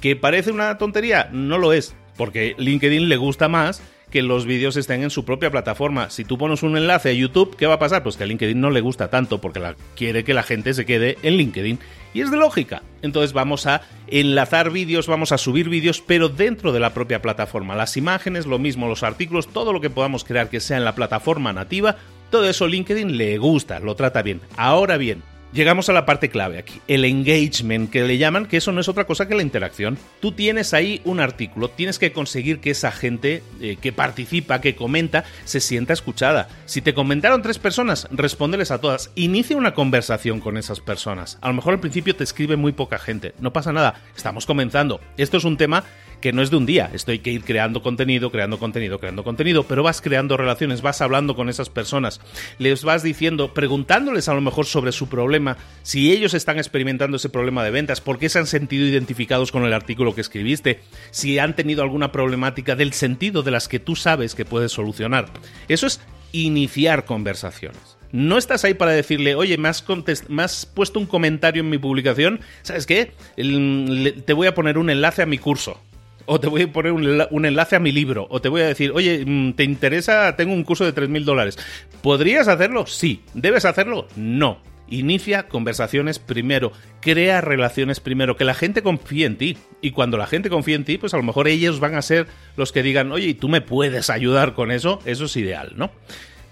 ¿Que 0.00 0.16
parece 0.16 0.50
una 0.50 0.78
tontería? 0.78 1.28
No 1.32 1.58
lo 1.58 1.72
es, 1.72 1.94
porque 2.16 2.54
LinkedIn 2.58 3.08
le 3.08 3.16
gusta 3.16 3.48
más 3.48 3.82
que 4.10 4.22
los 4.22 4.46
vídeos 4.46 4.76
estén 4.76 5.02
en 5.02 5.10
su 5.10 5.24
propia 5.24 5.50
plataforma. 5.50 6.10
Si 6.10 6.24
tú 6.24 6.38
pones 6.38 6.62
un 6.62 6.76
enlace 6.76 7.08
a 7.08 7.12
YouTube, 7.12 7.56
¿qué 7.56 7.66
va 7.66 7.74
a 7.74 7.78
pasar? 7.80 8.02
Pues 8.02 8.16
que 8.16 8.24
a 8.24 8.26
LinkedIn 8.26 8.60
no 8.60 8.70
le 8.70 8.80
gusta 8.80 9.10
tanto 9.10 9.40
porque 9.40 9.74
quiere 9.96 10.22
que 10.22 10.34
la 10.34 10.44
gente 10.44 10.72
se 10.72 10.86
quede 10.86 11.18
en 11.22 11.36
LinkedIn. 11.36 11.80
Y 12.14 12.22
es 12.22 12.30
de 12.30 12.36
lógica. 12.36 12.82
Entonces 13.02 13.32
vamos 13.32 13.66
a 13.66 13.82
enlazar 14.06 14.70
vídeos, 14.70 15.08
vamos 15.08 15.32
a 15.32 15.38
subir 15.38 15.68
vídeos, 15.68 16.00
pero 16.00 16.28
dentro 16.28 16.72
de 16.72 16.80
la 16.80 16.94
propia 16.94 17.20
plataforma. 17.20 17.74
Las 17.74 17.96
imágenes, 17.96 18.46
lo 18.46 18.58
mismo, 18.58 18.88
los 18.88 19.02
artículos, 19.02 19.48
todo 19.48 19.72
lo 19.72 19.80
que 19.80 19.90
podamos 19.90 20.24
crear 20.24 20.48
que 20.48 20.60
sea 20.60 20.78
en 20.78 20.84
la 20.84 20.94
plataforma 20.94 21.52
nativa, 21.52 21.96
todo 22.30 22.48
eso 22.48 22.66
LinkedIn 22.66 23.18
le 23.18 23.36
gusta, 23.38 23.80
lo 23.80 23.94
trata 23.94 24.22
bien. 24.22 24.40
Ahora 24.56 24.96
bien, 24.96 25.22
Llegamos 25.54 25.88
a 25.88 25.92
la 25.92 26.04
parte 26.04 26.30
clave 26.30 26.58
aquí, 26.58 26.80
el 26.88 27.04
engagement 27.04 27.88
que 27.88 28.02
le 28.02 28.18
llaman, 28.18 28.46
que 28.46 28.56
eso 28.56 28.72
no 28.72 28.80
es 28.80 28.88
otra 28.88 29.04
cosa 29.04 29.28
que 29.28 29.36
la 29.36 29.42
interacción. 29.42 29.96
Tú 30.18 30.32
tienes 30.32 30.74
ahí 30.74 31.00
un 31.04 31.20
artículo, 31.20 31.68
tienes 31.70 32.00
que 32.00 32.10
conseguir 32.10 32.58
que 32.58 32.72
esa 32.72 32.90
gente 32.90 33.44
eh, 33.60 33.76
que 33.80 33.92
participa, 33.92 34.60
que 34.60 34.74
comenta, 34.74 35.22
se 35.44 35.60
sienta 35.60 35.92
escuchada. 35.92 36.48
Si 36.66 36.82
te 36.82 36.92
comentaron 36.92 37.40
tres 37.40 37.60
personas, 37.60 38.08
respóndeles 38.10 38.72
a 38.72 38.80
todas. 38.80 39.12
Inicia 39.14 39.56
una 39.56 39.74
conversación 39.74 40.40
con 40.40 40.56
esas 40.56 40.80
personas. 40.80 41.38
A 41.40 41.46
lo 41.46 41.54
mejor 41.54 41.74
al 41.74 41.80
principio 41.80 42.16
te 42.16 42.24
escribe 42.24 42.56
muy 42.56 42.72
poca 42.72 42.98
gente, 42.98 43.32
no 43.38 43.52
pasa 43.52 43.72
nada, 43.72 44.02
estamos 44.16 44.46
comenzando. 44.46 45.00
Esto 45.16 45.36
es 45.36 45.44
un 45.44 45.56
tema 45.56 45.84
que 46.24 46.32
no 46.32 46.40
es 46.40 46.50
de 46.50 46.56
un 46.56 46.64
día. 46.64 46.90
Esto 46.94 47.12
hay 47.12 47.18
que 47.18 47.30
ir 47.30 47.44
creando 47.44 47.82
contenido, 47.82 48.30
creando 48.30 48.58
contenido, 48.58 48.98
creando 48.98 49.24
contenido, 49.24 49.64
pero 49.64 49.82
vas 49.82 50.00
creando 50.00 50.38
relaciones, 50.38 50.80
vas 50.80 51.02
hablando 51.02 51.36
con 51.36 51.50
esas 51.50 51.68
personas, 51.68 52.18
les 52.56 52.82
vas 52.82 53.02
diciendo, 53.02 53.52
preguntándoles 53.52 54.30
a 54.30 54.32
lo 54.32 54.40
mejor 54.40 54.64
sobre 54.64 54.92
su 54.92 55.10
problema, 55.10 55.58
si 55.82 56.12
ellos 56.12 56.32
están 56.32 56.56
experimentando 56.56 57.18
ese 57.18 57.28
problema 57.28 57.62
de 57.62 57.72
ventas, 57.72 58.00
por 58.00 58.18
qué 58.18 58.30
se 58.30 58.38
han 58.38 58.46
sentido 58.46 58.86
identificados 58.86 59.52
con 59.52 59.66
el 59.66 59.74
artículo 59.74 60.14
que 60.14 60.22
escribiste, 60.22 60.80
si 61.10 61.38
han 61.38 61.54
tenido 61.54 61.82
alguna 61.82 62.10
problemática 62.10 62.74
del 62.74 62.94
sentido 62.94 63.42
de 63.42 63.50
las 63.50 63.68
que 63.68 63.78
tú 63.78 63.94
sabes 63.94 64.34
que 64.34 64.46
puedes 64.46 64.72
solucionar. 64.72 65.26
Eso 65.68 65.86
es 65.86 66.00
iniciar 66.32 67.04
conversaciones. 67.04 67.98
No 68.12 68.38
estás 68.38 68.64
ahí 68.64 68.72
para 68.72 68.92
decirle, 68.92 69.34
oye, 69.34 69.58
me 69.58 69.68
has, 69.68 69.84
me 70.30 70.42
has, 70.42 70.64
puesto 70.64 70.98
un 70.98 71.04
comentario 71.04 71.60
en 71.60 71.68
mi 71.68 71.76
publicación, 71.76 72.40
¿sabes 72.62 72.86
qué? 72.86 73.12
te 73.36 74.32
voy 74.32 74.46
a 74.46 74.54
poner 74.54 74.78
un 74.78 74.88
enlace 74.88 75.20
a 75.20 75.26
mi 75.26 75.36
curso 75.36 75.78
o 76.26 76.40
te 76.40 76.48
voy 76.48 76.62
a 76.62 76.72
poner 76.72 76.92
un, 76.92 77.44
enlace 77.44 77.76
a 77.76 77.80
mi 77.80 77.92
libro, 77.92 78.26
o 78.30 78.40
te 78.40 78.48
voy 78.48 78.62
a 78.62 78.66
decir, 78.66 78.92
oye, 78.92 79.24
mm, 79.26 79.52
¿te 79.54 79.64
interesa? 79.64 80.36
Tengo 80.36 80.52
un 80.52 80.64
curso 80.64 80.84
de 80.84 80.94
3.000 80.94 81.24
dólares. 81.24 81.58
¿Podrías 82.02 82.48
hacerlo? 82.48 82.86
Sí. 82.86 83.22
¿Debes 83.34 83.64
hacerlo? 83.64 84.08
No. 84.16 84.58
Inicia 84.88 85.48
conversaciones 85.48 86.18
primero, 86.18 86.72
crea 87.00 87.40
relaciones 87.40 88.00
primero, 88.00 88.36
que 88.36 88.44
la 88.44 88.54
gente 88.54 88.82
confíe 88.82 89.26
en 89.26 89.36
ti. 89.36 89.56
Y 89.80 89.92
cuando 89.92 90.18
la 90.18 90.26
gente 90.26 90.50
confíe 90.50 90.74
en 90.74 90.84
ti, 90.84 90.98
pues 90.98 91.14
a 91.14 91.16
lo 91.16 91.22
mejor 91.22 91.48
ellos 91.48 91.80
van 91.80 91.94
a 91.94 92.02
ser 92.02 92.26
los 92.56 92.70
que 92.70 92.82
digan, 92.82 93.10
oye, 93.10 93.28
¿y 93.28 93.34
tú 93.34 93.48
me 93.48 93.60
puedes 93.62 94.10
ayudar 94.10 94.54
con 94.54 94.70
eso? 94.70 95.00
Eso 95.04 95.24
es 95.24 95.36
ideal, 95.36 95.72
¿no? 95.76 95.90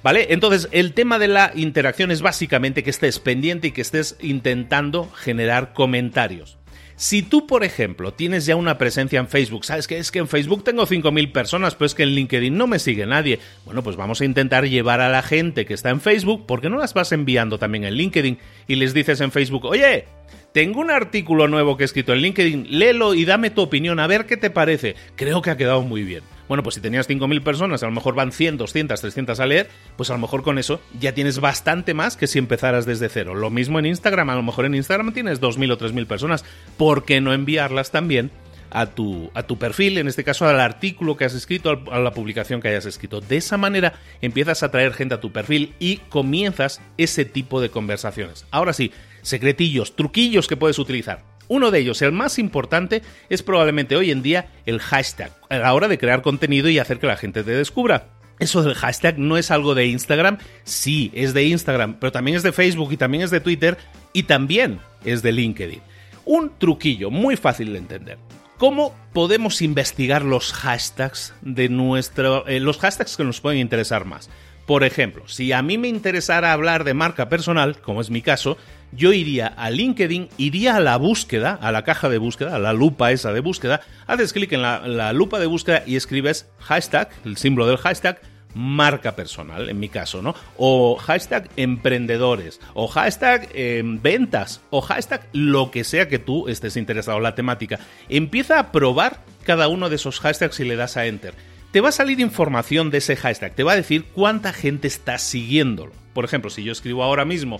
¿Vale? 0.02 0.28
Entonces, 0.30 0.68
el 0.72 0.94
tema 0.94 1.18
de 1.18 1.28
la 1.28 1.52
interacción 1.54 2.10
es 2.10 2.22
básicamente 2.22 2.82
que 2.82 2.90
estés 2.90 3.20
pendiente 3.20 3.68
y 3.68 3.72
que 3.72 3.82
estés 3.82 4.16
intentando 4.20 5.08
generar 5.12 5.74
comentarios. 5.74 6.58
Si 6.96 7.22
tú, 7.22 7.46
por 7.46 7.64
ejemplo, 7.64 8.12
tienes 8.12 8.46
ya 8.46 8.56
una 8.56 8.78
presencia 8.78 9.18
en 9.18 9.28
Facebook, 9.28 9.64
sabes 9.64 9.86
que 9.86 9.98
es 9.98 10.10
que 10.10 10.18
en 10.18 10.28
Facebook 10.28 10.64
tengo 10.64 10.86
5.000 10.86 11.32
personas, 11.32 11.74
pero 11.74 11.86
es 11.86 11.94
que 11.94 12.02
en 12.02 12.10
LinkedIn 12.10 12.56
no 12.56 12.66
me 12.66 12.78
sigue 12.78 13.06
nadie. 13.06 13.40
Bueno, 13.64 13.82
pues 13.82 13.96
vamos 13.96 14.20
a 14.20 14.24
intentar 14.24 14.68
llevar 14.68 15.00
a 15.00 15.08
la 15.08 15.22
gente 15.22 15.66
que 15.66 15.74
está 15.74 15.90
en 15.90 16.00
Facebook, 16.00 16.44
porque 16.46 16.70
no 16.70 16.78
las 16.78 16.94
vas 16.94 17.12
enviando 17.12 17.58
también 17.58 17.84
en 17.84 17.94
LinkedIn 17.94 18.38
y 18.68 18.74
les 18.76 18.94
dices 18.94 19.20
en 19.20 19.32
Facebook, 19.32 19.64
oye, 19.64 20.06
tengo 20.52 20.80
un 20.80 20.90
artículo 20.90 21.48
nuevo 21.48 21.76
que 21.76 21.84
he 21.84 21.86
escrito 21.86 22.12
en 22.12 22.20
LinkedIn, 22.20 22.66
léelo 22.70 23.14
y 23.14 23.24
dame 23.24 23.50
tu 23.50 23.62
opinión, 23.62 23.98
a 23.98 24.06
ver 24.06 24.26
qué 24.26 24.36
te 24.36 24.50
parece. 24.50 24.96
Creo 25.16 25.42
que 25.42 25.50
ha 25.50 25.56
quedado 25.56 25.82
muy 25.82 26.02
bien. 26.02 26.22
Bueno, 26.52 26.64
pues 26.64 26.74
si 26.74 26.82
tenías 26.82 27.08
5.000 27.08 27.42
personas, 27.42 27.82
a 27.82 27.86
lo 27.86 27.92
mejor 27.92 28.14
van 28.14 28.30
100, 28.30 28.58
200, 28.58 29.00
300 29.00 29.40
a 29.40 29.46
leer, 29.46 29.70
pues 29.96 30.10
a 30.10 30.12
lo 30.12 30.18
mejor 30.18 30.42
con 30.42 30.58
eso 30.58 30.82
ya 31.00 31.14
tienes 31.14 31.40
bastante 31.40 31.94
más 31.94 32.18
que 32.18 32.26
si 32.26 32.38
empezaras 32.38 32.84
desde 32.84 33.08
cero. 33.08 33.34
Lo 33.34 33.48
mismo 33.48 33.78
en 33.78 33.86
Instagram, 33.86 34.28
a 34.28 34.34
lo 34.34 34.42
mejor 34.42 34.66
en 34.66 34.74
Instagram 34.74 35.14
tienes 35.14 35.40
2.000 35.40 35.72
o 35.72 35.78
3.000 35.78 36.06
personas. 36.06 36.44
¿Por 36.76 37.06
qué 37.06 37.22
no 37.22 37.32
enviarlas 37.32 37.90
también 37.90 38.30
a 38.68 38.84
tu, 38.84 39.30
a 39.32 39.44
tu 39.44 39.56
perfil, 39.56 39.96
en 39.96 40.08
este 40.08 40.24
caso 40.24 40.46
al 40.46 40.60
artículo 40.60 41.16
que 41.16 41.24
has 41.24 41.32
escrito, 41.32 41.84
a 41.90 41.98
la 41.98 42.12
publicación 42.12 42.60
que 42.60 42.68
hayas 42.68 42.84
escrito. 42.84 43.22
De 43.22 43.38
esa 43.38 43.56
manera 43.56 43.94
empiezas 44.20 44.62
a 44.62 44.70
traer 44.70 44.92
gente 44.92 45.14
a 45.14 45.20
tu 45.20 45.32
perfil 45.32 45.74
y 45.78 45.98
comienzas 46.10 46.82
ese 46.98 47.24
tipo 47.24 47.62
de 47.62 47.70
conversaciones. 47.70 48.44
Ahora 48.50 48.74
sí, 48.74 48.92
secretillos, 49.22 49.96
truquillos 49.96 50.48
que 50.48 50.58
puedes 50.58 50.78
utilizar. 50.78 51.31
Uno 51.52 51.70
de 51.70 51.80
ellos, 51.80 52.00
el 52.00 52.12
más 52.12 52.38
importante, 52.38 53.02
es 53.28 53.42
probablemente 53.42 53.94
hoy 53.94 54.10
en 54.10 54.22
día 54.22 54.46
el 54.64 54.80
hashtag, 54.80 55.32
a 55.50 55.58
la 55.58 55.74
hora 55.74 55.86
de 55.86 55.98
crear 55.98 56.22
contenido 56.22 56.70
y 56.70 56.78
hacer 56.78 56.98
que 56.98 57.06
la 57.06 57.18
gente 57.18 57.44
te 57.44 57.50
descubra. 57.50 58.08
Eso 58.38 58.62
del 58.62 58.74
hashtag 58.74 59.18
no 59.18 59.36
es 59.36 59.50
algo 59.50 59.74
de 59.74 59.84
Instagram, 59.84 60.38
sí, 60.64 61.10
es 61.12 61.34
de 61.34 61.44
Instagram, 61.44 61.98
pero 62.00 62.10
también 62.10 62.38
es 62.38 62.42
de 62.42 62.52
Facebook 62.52 62.90
y 62.94 62.96
también 62.96 63.22
es 63.22 63.30
de 63.30 63.40
Twitter 63.40 63.76
y 64.14 64.22
también 64.22 64.80
es 65.04 65.20
de 65.20 65.32
LinkedIn. 65.32 65.82
Un 66.24 66.52
truquillo 66.56 67.10
muy 67.10 67.36
fácil 67.36 67.74
de 67.74 67.80
entender. 67.80 68.16
¿Cómo 68.56 68.96
podemos 69.12 69.60
investigar 69.60 70.24
los 70.24 70.54
hashtags 70.54 71.34
de 71.42 71.68
nuestro, 71.68 72.48
eh, 72.48 72.60
los 72.60 72.78
hashtags 72.78 73.18
que 73.18 73.24
nos 73.24 73.42
pueden 73.42 73.60
interesar 73.60 74.06
más? 74.06 74.30
Por 74.66 74.84
ejemplo, 74.84 75.28
si 75.28 75.52
a 75.52 75.60
mí 75.60 75.76
me 75.76 75.88
interesara 75.88 76.54
hablar 76.54 76.84
de 76.84 76.94
marca 76.94 77.28
personal, 77.28 77.78
como 77.82 78.00
es 78.00 78.08
mi 78.08 78.22
caso, 78.22 78.56
yo 78.92 79.12
iría 79.12 79.48
a 79.48 79.70
LinkedIn, 79.70 80.28
iría 80.36 80.76
a 80.76 80.80
la 80.80 80.96
búsqueda, 80.96 81.58
a 81.60 81.72
la 81.72 81.82
caja 81.82 82.08
de 82.08 82.18
búsqueda, 82.18 82.56
a 82.56 82.58
la 82.58 82.72
lupa 82.72 83.12
esa 83.12 83.32
de 83.32 83.40
búsqueda, 83.40 83.80
haces 84.06 84.32
clic 84.32 84.52
en 84.52 84.62
la, 84.62 85.12
lupa 85.12 85.38
de 85.38 85.46
búsqueda 85.46 85.82
y 85.86 85.96
escribes 85.96 86.48
hashtag, 86.60 87.08
el 87.24 87.36
símbolo 87.36 87.66
del 87.66 87.78
hashtag, 87.78 88.20
marca 88.54 89.16
personal, 89.16 89.70
en 89.70 89.80
mi 89.80 89.88
caso, 89.88 90.20
¿no? 90.20 90.34
O 90.58 90.96
hashtag 90.96 91.48
emprendedores, 91.56 92.60
o 92.74 92.86
hashtag 92.86 93.48
em, 93.54 94.00
ventas, 94.02 94.60
o 94.68 94.82
hashtag 94.82 95.26
lo 95.32 95.70
que 95.70 95.84
sea 95.84 96.08
que 96.08 96.18
tú 96.18 96.48
estés 96.48 96.76
interesado 96.76 97.16
en 97.16 97.24
la 97.24 97.34
temática. 97.34 97.80
Empieza 98.10 98.58
a 98.58 98.70
probar 98.70 99.20
cada 99.44 99.68
uno 99.68 99.88
de 99.88 99.96
esos 99.96 100.20
hashtags 100.20 100.60
y 100.60 100.64
le 100.64 100.76
das 100.76 100.98
a 100.98 101.06
enter. 101.06 101.34
Te 101.72 101.80
va 101.80 101.88
a 101.88 101.92
salir 101.92 102.20
información 102.20 102.90
de 102.90 102.98
ese 102.98 103.16
hashtag, 103.16 103.54
te 103.54 103.62
va 103.62 103.72
a 103.72 103.76
decir 103.76 104.04
cuánta 104.12 104.52
gente 104.52 104.86
está 104.86 105.16
siguiéndolo. 105.16 105.92
Por 106.12 106.26
ejemplo, 106.26 106.50
si 106.50 106.62
yo 106.62 106.72
escribo 106.72 107.02
ahora 107.02 107.24
mismo 107.24 107.58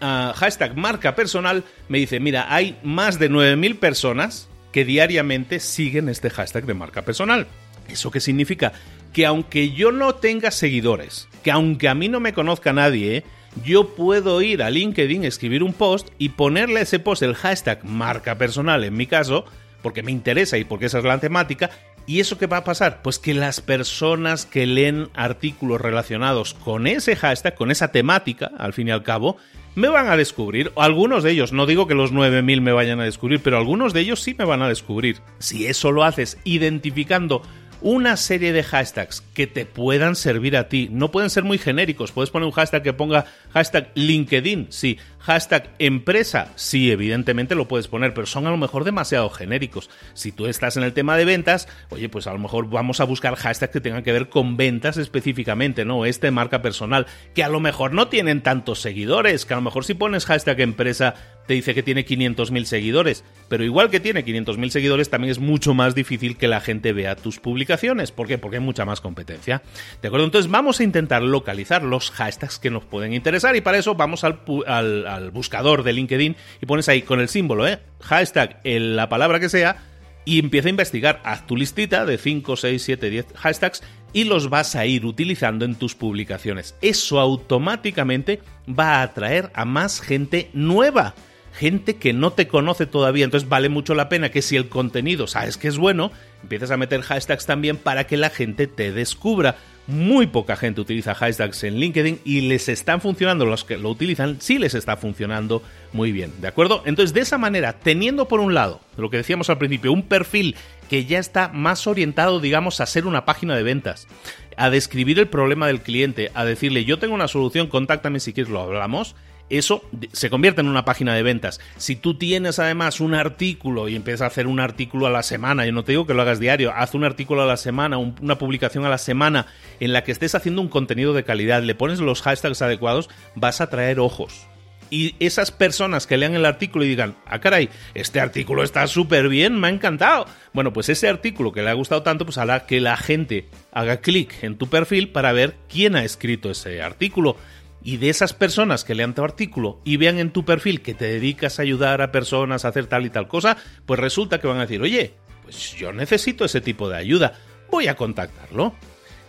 hashtag 0.00 0.76
marca 0.76 1.14
personal, 1.14 1.64
me 1.88 1.98
dice, 1.98 2.20
mira, 2.20 2.52
hay 2.54 2.78
más 2.82 3.18
de 3.18 3.30
9.000 3.30 3.78
personas 3.78 4.48
que 4.72 4.84
diariamente 4.84 5.60
siguen 5.60 6.08
este 6.08 6.30
hashtag 6.30 6.66
de 6.66 6.74
marca 6.74 7.02
personal. 7.02 7.46
¿Eso 7.88 8.10
qué 8.10 8.20
significa? 8.20 8.72
Que 9.12 9.26
aunque 9.26 9.70
yo 9.70 9.92
no 9.92 10.16
tenga 10.16 10.50
seguidores, 10.50 11.28
que 11.42 11.50
aunque 11.50 11.88
a 11.88 11.94
mí 11.94 12.08
no 12.08 12.20
me 12.20 12.34
conozca 12.34 12.72
nadie, 12.72 13.24
yo 13.64 13.94
puedo 13.94 14.42
ir 14.42 14.62
a 14.62 14.70
LinkedIn, 14.70 15.24
escribir 15.24 15.62
un 15.62 15.72
post 15.72 16.08
y 16.18 16.30
ponerle 16.30 16.80
a 16.80 16.82
ese 16.82 16.98
post 16.98 17.22
el 17.22 17.34
hashtag 17.34 17.84
marca 17.84 18.36
personal, 18.36 18.84
en 18.84 18.94
mi 18.94 19.06
caso, 19.06 19.46
porque 19.82 20.02
me 20.02 20.12
interesa 20.12 20.58
y 20.58 20.64
porque 20.64 20.86
esa 20.86 20.98
es 20.98 21.04
la 21.04 21.20
temática. 21.20 21.70
¿Y 22.06 22.20
eso 22.20 22.38
qué 22.38 22.46
va 22.46 22.58
a 22.58 22.64
pasar? 22.64 23.02
Pues 23.02 23.18
que 23.18 23.34
las 23.34 23.60
personas 23.60 24.46
que 24.46 24.66
leen 24.66 25.08
artículos 25.14 25.80
relacionados 25.80 26.54
con 26.54 26.86
ese 26.86 27.16
hashtag, 27.16 27.54
con 27.54 27.70
esa 27.70 27.92
temática, 27.92 28.50
al 28.58 28.72
fin 28.72 28.88
y 28.88 28.90
al 28.92 29.02
cabo, 29.02 29.38
me 29.76 29.88
van 29.88 30.08
a 30.08 30.16
descubrir, 30.16 30.72
algunos 30.74 31.22
de 31.22 31.32
ellos, 31.32 31.52
no 31.52 31.66
digo 31.66 31.86
que 31.86 31.94
los 31.94 32.10
9000 32.10 32.62
me 32.62 32.72
vayan 32.72 32.98
a 32.98 33.04
descubrir, 33.04 33.40
pero 33.40 33.58
algunos 33.58 33.92
de 33.92 34.00
ellos 34.00 34.20
sí 34.20 34.34
me 34.36 34.46
van 34.46 34.62
a 34.62 34.68
descubrir. 34.68 35.18
Si 35.38 35.66
eso 35.66 35.92
lo 35.92 36.02
haces 36.02 36.38
identificando 36.44 37.42
una 37.82 38.16
serie 38.16 38.54
de 38.54 38.62
hashtags 38.62 39.20
que 39.34 39.46
te 39.46 39.66
puedan 39.66 40.16
servir 40.16 40.56
a 40.56 40.68
ti. 40.68 40.88
No 40.90 41.10
pueden 41.10 41.28
ser 41.28 41.44
muy 41.44 41.58
genéricos. 41.58 42.10
Puedes 42.10 42.30
poner 42.30 42.46
un 42.46 42.52
hashtag 42.52 42.82
que 42.82 42.94
ponga 42.94 43.26
hashtag 43.52 43.92
LinkedIn, 43.94 44.68
sí. 44.70 44.98
Hashtag 45.26 45.70
empresa, 45.80 46.52
sí, 46.54 46.92
evidentemente 46.92 47.56
lo 47.56 47.66
puedes 47.66 47.88
poner, 47.88 48.14
pero 48.14 48.28
son 48.28 48.46
a 48.46 48.50
lo 48.52 48.56
mejor 48.56 48.84
demasiado 48.84 49.28
genéricos. 49.28 49.90
Si 50.14 50.30
tú 50.30 50.46
estás 50.46 50.76
en 50.76 50.84
el 50.84 50.92
tema 50.92 51.16
de 51.16 51.24
ventas, 51.24 51.66
oye, 51.90 52.08
pues 52.08 52.28
a 52.28 52.32
lo 52.32 52.38
mejor 52.38 52.70
vamos 52.70 53.00
a 53.00 53.04
buscar 53.04 53.34
hashtags 53.34 53.72
que 53.72 53.80
tengan 53.80 54.04
que 54.04 54.12
ver 54.12 54.28
con 54.28 54.56
ventas 54.56 54.98
específicamente, 54.98 55.84
¿no? 55.84 56.04
Este 56.04 56.30
marca 56.30 56.62
personal, 56.62 57.08
que 57.34 57.42
a 57.42 57.48
lo 57.48 57.58
mejor 57.58 57.92
no 57.92 58.06
tienen 58.06 58.40
tantos 58.40 58.80
seguidores, 58.80 59.46
que 59.46 59.54
a 59.54 59.56
lo 59.56 59.62
mejor 59.62 59.84
si 59.84 59.94
pones 59.94 60.26
hashtag 60.26 60.60
empresa 60.60 61.14
te 61.46 61.54
dice 61.54 61.74
que 61.74 61.82
tiene 61.82 62.04
500.000 62.04 62.64
seguidores, 62.64 63.24
pero 63.48 63.64
igual 63.64 63.90
que 63.90 64.00
tiene 64.00 64.24
500.000 64.24 64.70
seguidores, 64.70 65.10
también 65.10 65.30
es 65.30 65.38
mucho 65.38 65.74
más 65.74 65.94
difícil 65.94 66.36
que 66.36 66.48
la 66.48 66.60
gente 66.60 66.92
vea 66.92 67.16
tus 67.16 67.38
publicaciones. 67.38 68.12
¿Por 68.12 68.26
qué? 68.26 68.38
Porque 68.38 68.56
hay 68.56 68.62
mucha 68.62 68.84
más 68.84 69.00
competencia. 69.00 69.62
¿De 70.02 70.08
acuerdo? 70.08 70.26
Entonces 70.26 70.50
vamos 70.50 70.80
a 70.80 70.84
intentar 70.84 71.22
localizar 71.22 71.82
los 71.82 72.10
hashtags 72.10 72.58
que 72.58 72.70
nos 72.70 72.84
pueden 72.84 73.12
interesar 73.12 73.54
y 73.56 73.60
para 73.60 73.78
eso 73.78 73.94
vamos 73.94 74.24
al, 74.24 74.40
al, 74.66 75.06
buscador 75.30 75.82
de 75.82 75.92
LinkedIn 75.92 76.36
y 76.60 76.66
pones 76.66 76.88
ahí 76.88 77.02
con 77.02 77.20
el 77.20 77.28
símbolo, 77.28 77.66
¿eh? 77.66 77.80
Hashtag, 78.00 78.60
en 78.64 78.96
la 78.96 79.08
palabra 79.08 79.40
que 79.40 79.48
sea, 79.48 79.76
y 80.24 80.38
empieza 80.38 80.68
a 80.68 80.70
investigar. 80.70 81.20
Haz 81.24 81.46
tu 81.46 81.56
listita 81.56 82.04
de 82.04 82.18
5, 82.18 82.56
6, 82.56 82.82
7, 82.82 83.10
10 83.10 83.26
hashtags 83.36 83.82
y 84.12 84.24
los 84.24 84.50
vas 84.50 84.76
a 84.76 84.86
ir 84.86 85.06
utilizando 85.06 85.64
en 85.64 85.76
tus 85.76 85.94
publicaciones. 85.94 86.74
Eso 86.82 87.20
automáticamente 87.20 88.40
va 88.68 88.96
a 88.96 89.02
atraer 89.02 89.50
a 89.54 89.64
más 89.64 90.00
gente 90.00 90.50
nueva 90.52 91.14
gente 91.56 91.96
que 91.96 92.12
no 92.12 92.32
te 92.32 92.48
conoce 92.48 92.86
todavía. 92.86 93.24
Entonces 93.24 93.48
vale 93.48 93.68
mucho 93.68 93.94
la 93.94 94.08
pena 94.08 94.30
que 94.30 94.42
si 94.42 94.56
el 94.56 94.68
contenido 94.68 95.26
sabes 95.26 95.56
que 95.56 95.68
es 95.68 95.78
bueno, 95.78 96.12
empieces 96.42 96.70
a 96.70 96.76
meter 96.76 97.00
hashtags 97.00 97.46
también 97.46 97.78
para 97.78 98.06
que 98.06 98.16
la 98.16 98.30
gente 98.30 98.66
te 98.66 98.92
descubra. 98.92 99.56
Muy 99.86 100.26
poca 100.26 100.56
gente 100.56 100.80
utiliza 100.80 101.14
hashtags 101.14 101.62
en 101.62 101.78
LinkedIn 101.78 102.20
y 102.24 102.40
les 102.42 102.68
están 102.68 103.00
funcionando, 103.00 103.46
los 103.46 103.64
que 103.64 103.76
lo 103.76 103.88
utilizan, 103.88 104.40
sí 104.40 104.58
les 104.58 104.74
está 104.74 104.96
funcionando 104.96 105.62
muy 105.92 106.10
bien, 106.10 106.32
¿de 106.40 106.48
acuerdo? 106.48 106.82
Entonces, 106.86 107.14
de 107.14 107.20
esa 107.20 107.38
manera, 107.38 107.74
teniendo 107.74 108.26
por 108.26 108.40
un 108.40 108.52
lado, 108.52 108.80
lo 108.96 109.10
que 109.10 109.18
decíamos 109.18 109.48
al 109.48 109.58
principio, 109.58 109.92
un 109.92 110.02
perfil 110.02 110.56
que 110.90 111.04
ya 111.04 111.20
está 111.20 111.48
más 111.48 111.86
orientado, 111.86 112.40
digamos, 112.40 112.80
a 112.80 112.86
ser 112.86 113.06
una 113.06 113.24
página 113.24 113.56
de 113.56 113.62
ventas, 113.62 114.08
a 114.56 114.70
describir 114.70 115.20
el 115.20 115.28
problema 115.28 115.68
del 115.68 115.82
cliente, 115.82 116.32
a 116.34 116.44
decirle, 116.44 116.84
yo 116.84 116.98
tengo 116.98 117.14
una 117.14 117.28
solución, 117.28 117.68
contáctame 117.68 118.18
si 118.18 118.32
quieres, 118.32 118.52
lo 118.52 118.62
hablamos, 118.62 119.14
eso 119.50 119.82
se 120.12 120.30
convierte 120.30 120.60
en 120.60 120.68
una 120.68 120.84
página 120.84 121.14
de 121.14 121.22
ventas. 121.22 121.60
Si 121.76 121.96
tú 121.96 122.14
tienes 122.14 122.58
además 122.58 123.00
un 123.00 123.14
artículo 123.14 123.88
y 123.88 123.96
empiezas 123.96 124.22
a 124.22 124.26
hacer 124.26 124.46
un 124.46 124.60
artículo 124.60 125.06
a 125.06 125.10
la 125.10 125.22
semana, 125.22 125.66
yo 125.66 125.72
no 125.72 125.84
te 125.84 125.92
digo 125.92 126.06
que 126.06 126.14
lo 126.14 126.22
hagas 126.22 126.40
diario, 126.40 126.72
haz 126.74 126.94
un 126.94 127.04
artículo 127.04 127.42
a 127.42 127.46
la 127.46 127.56
semana, 127.56 127.98
una 127.98 128.38
publicación 128.38 128.84
a 128.84 128.90
la 128.90 128.98
semana 128.98 129.46
en 129.80 129.92
la 129.92 130.04
que 130.04 130.12
estés 130.12 130.34
haciendo 130.34 130.62
un 130.62 130.68
contenido 130.68 131.12
de 131.12 131.24
calidad, 131.24 131.62
le 131.62 131.74
pones 131.74 132.00
los 132.00 132.22
hashtags 132.22 132.62
adecuados, 132.62 133.08
vas 133.34 133.60
a 133.60 133.70
traer 133.70 134.00
ojos. 134.00 134.46
Y 134.88 135.16
esas 135.18 135.50
personas 135.50 136.06
que 136.06 136.16
lean 136.16 136.34
el 136.34 136.44
artículo 136.44 136.84
y 136.84 136.88
digan, 136.88 137.16
ah, 137.26 137.40
caray, 137.40 137.68
este 137.94 138.20
artículo 138.20 138.62
está 138.62 138.86
súper 138.86 139.28
bien, 139.28 139.58
me 139.58 139.66
ha 139.66 139.70
encantado. 139.70 140.26
Bueno, 140.52 140.72
pues 140.72 140.88
ese 140.88 141.08
artículo 141.08 141.52
que 141.52 141.62
le 141.62 141.70
ha 141.70 141.74
gustado 141.74 142.02
tanto, 142.02 142.24
pues 142.24 142.38
hará 142.38 142.66
que 142.66 142.80
la 142.80 142.96
gente 142.96 143.48
haga 143.72 144.00
clic 144.00 144.42
en 144.42 144.56
tu 144.56 144.68
perfil 144.68 145.08
para 145.08 145.32
ver 145.32 145.56
quién 145.68 145.96
ha 145.96 146.04
escrito 146.04 146.50
ese 146.50 146.82
artículo 146.82 147.36
y 147.86 147.98
de 147.98 148.08
esas 148.08 148.32
personas 148.32 148.82
que 148.82 148.96
lean 148.96 149.14
tu 149.14 149.22
artículo 149.22 149.80
y 149.84 149.96
vean 149.96 150.18
en 150.18 150.32
tu 150.32 150.44
perfil 150.44 150.82
que 150.82 150.92
te 150.92 151.04
dedicas 151.04 151.58
a 151.58 151.62
ayudar 151.62 152.02
a 152.02 152.10
personas 152.10 152.64
a 152.64 152.68
hacer 152.68 152.86
tal 152.88 153.06
y 153.06 153.10
tal 153.10 153.28
cosa, 153.28 153.56
pues 153.86 154.00
resulta 154.00 154.40
que 154.40 154.48
van 154.48 154.56
a 154.56 154.62
decir, 154.62 154.82
oye, 154.82 155.14
pues 155.44 155.76
yo 155.76 155.92
necesito 155.92 156.44
ese 156.44 156.60
tipo 156.60 156.88
de 156.88 156.96
ayuda, 156.96 157.34
voy 157.70 157.86
a 157.86 157.94
contactarlo. 157.94 158.74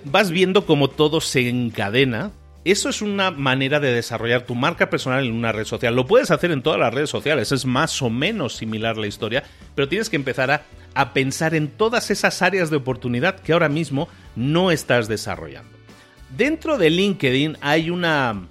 Vas 0.05 0.31
viendo 0.31 0.65
cómo 0.65 0.89
todo 0.89 1.21
se 1.21 1.47
encadena. 1.47 2.31
Eso 2.65 2.89
es 2.89 3.03
una 3.03 3.29
manera 3.29 3.79
de 3.79 3.93
desarrollar 3.93 4.41
tu 4.41 4.55
marca 4.55 4.89
personal 4.89 5.23
en 5.23 5.33
una 5.33 5.51
red 5.51 5.65
social. 5.65 5.95
Lo 5.95 6.07
puedes 6.07 6.31
hacer 6.31 6.49
en 6.49 6.63
todas 6.63 6.79
las 6.79 6.91
redes 6.91 7.11
sociales, 7.11 7.51
es 7.51 7.67
más 7.67 8.01
o 8.01 8.09
menos 8.09 8.55
similar 8.55 8.97
la 8.97 9.05
historia, 9.05 9.43
pero 9.75 9.87
tienes 9.87 10.09
que 10.09 10.15
empezar 10.15 10.49
a, 10.49 10.63
a 10.95 11.13
pensar 11.13 11.53
en 11.53 11.67
todas 11.67 12.09
esas 12.09 12.41
áreas 12.41 12.71
de 12.71 12.77
oportunidad 12.77 13.39
que 13.39 13.53
ahora 13.53 13.69
mismo 13.69 14.09
no 14.35 14.71
estás 14.71 15.07
desarrollando. 15.07 15.76
Dentro 16.29 16.77
de 16.77 16.89
LinkedIn 16.89 17.57
hay 17.61 17.89
una... 17.89 18.47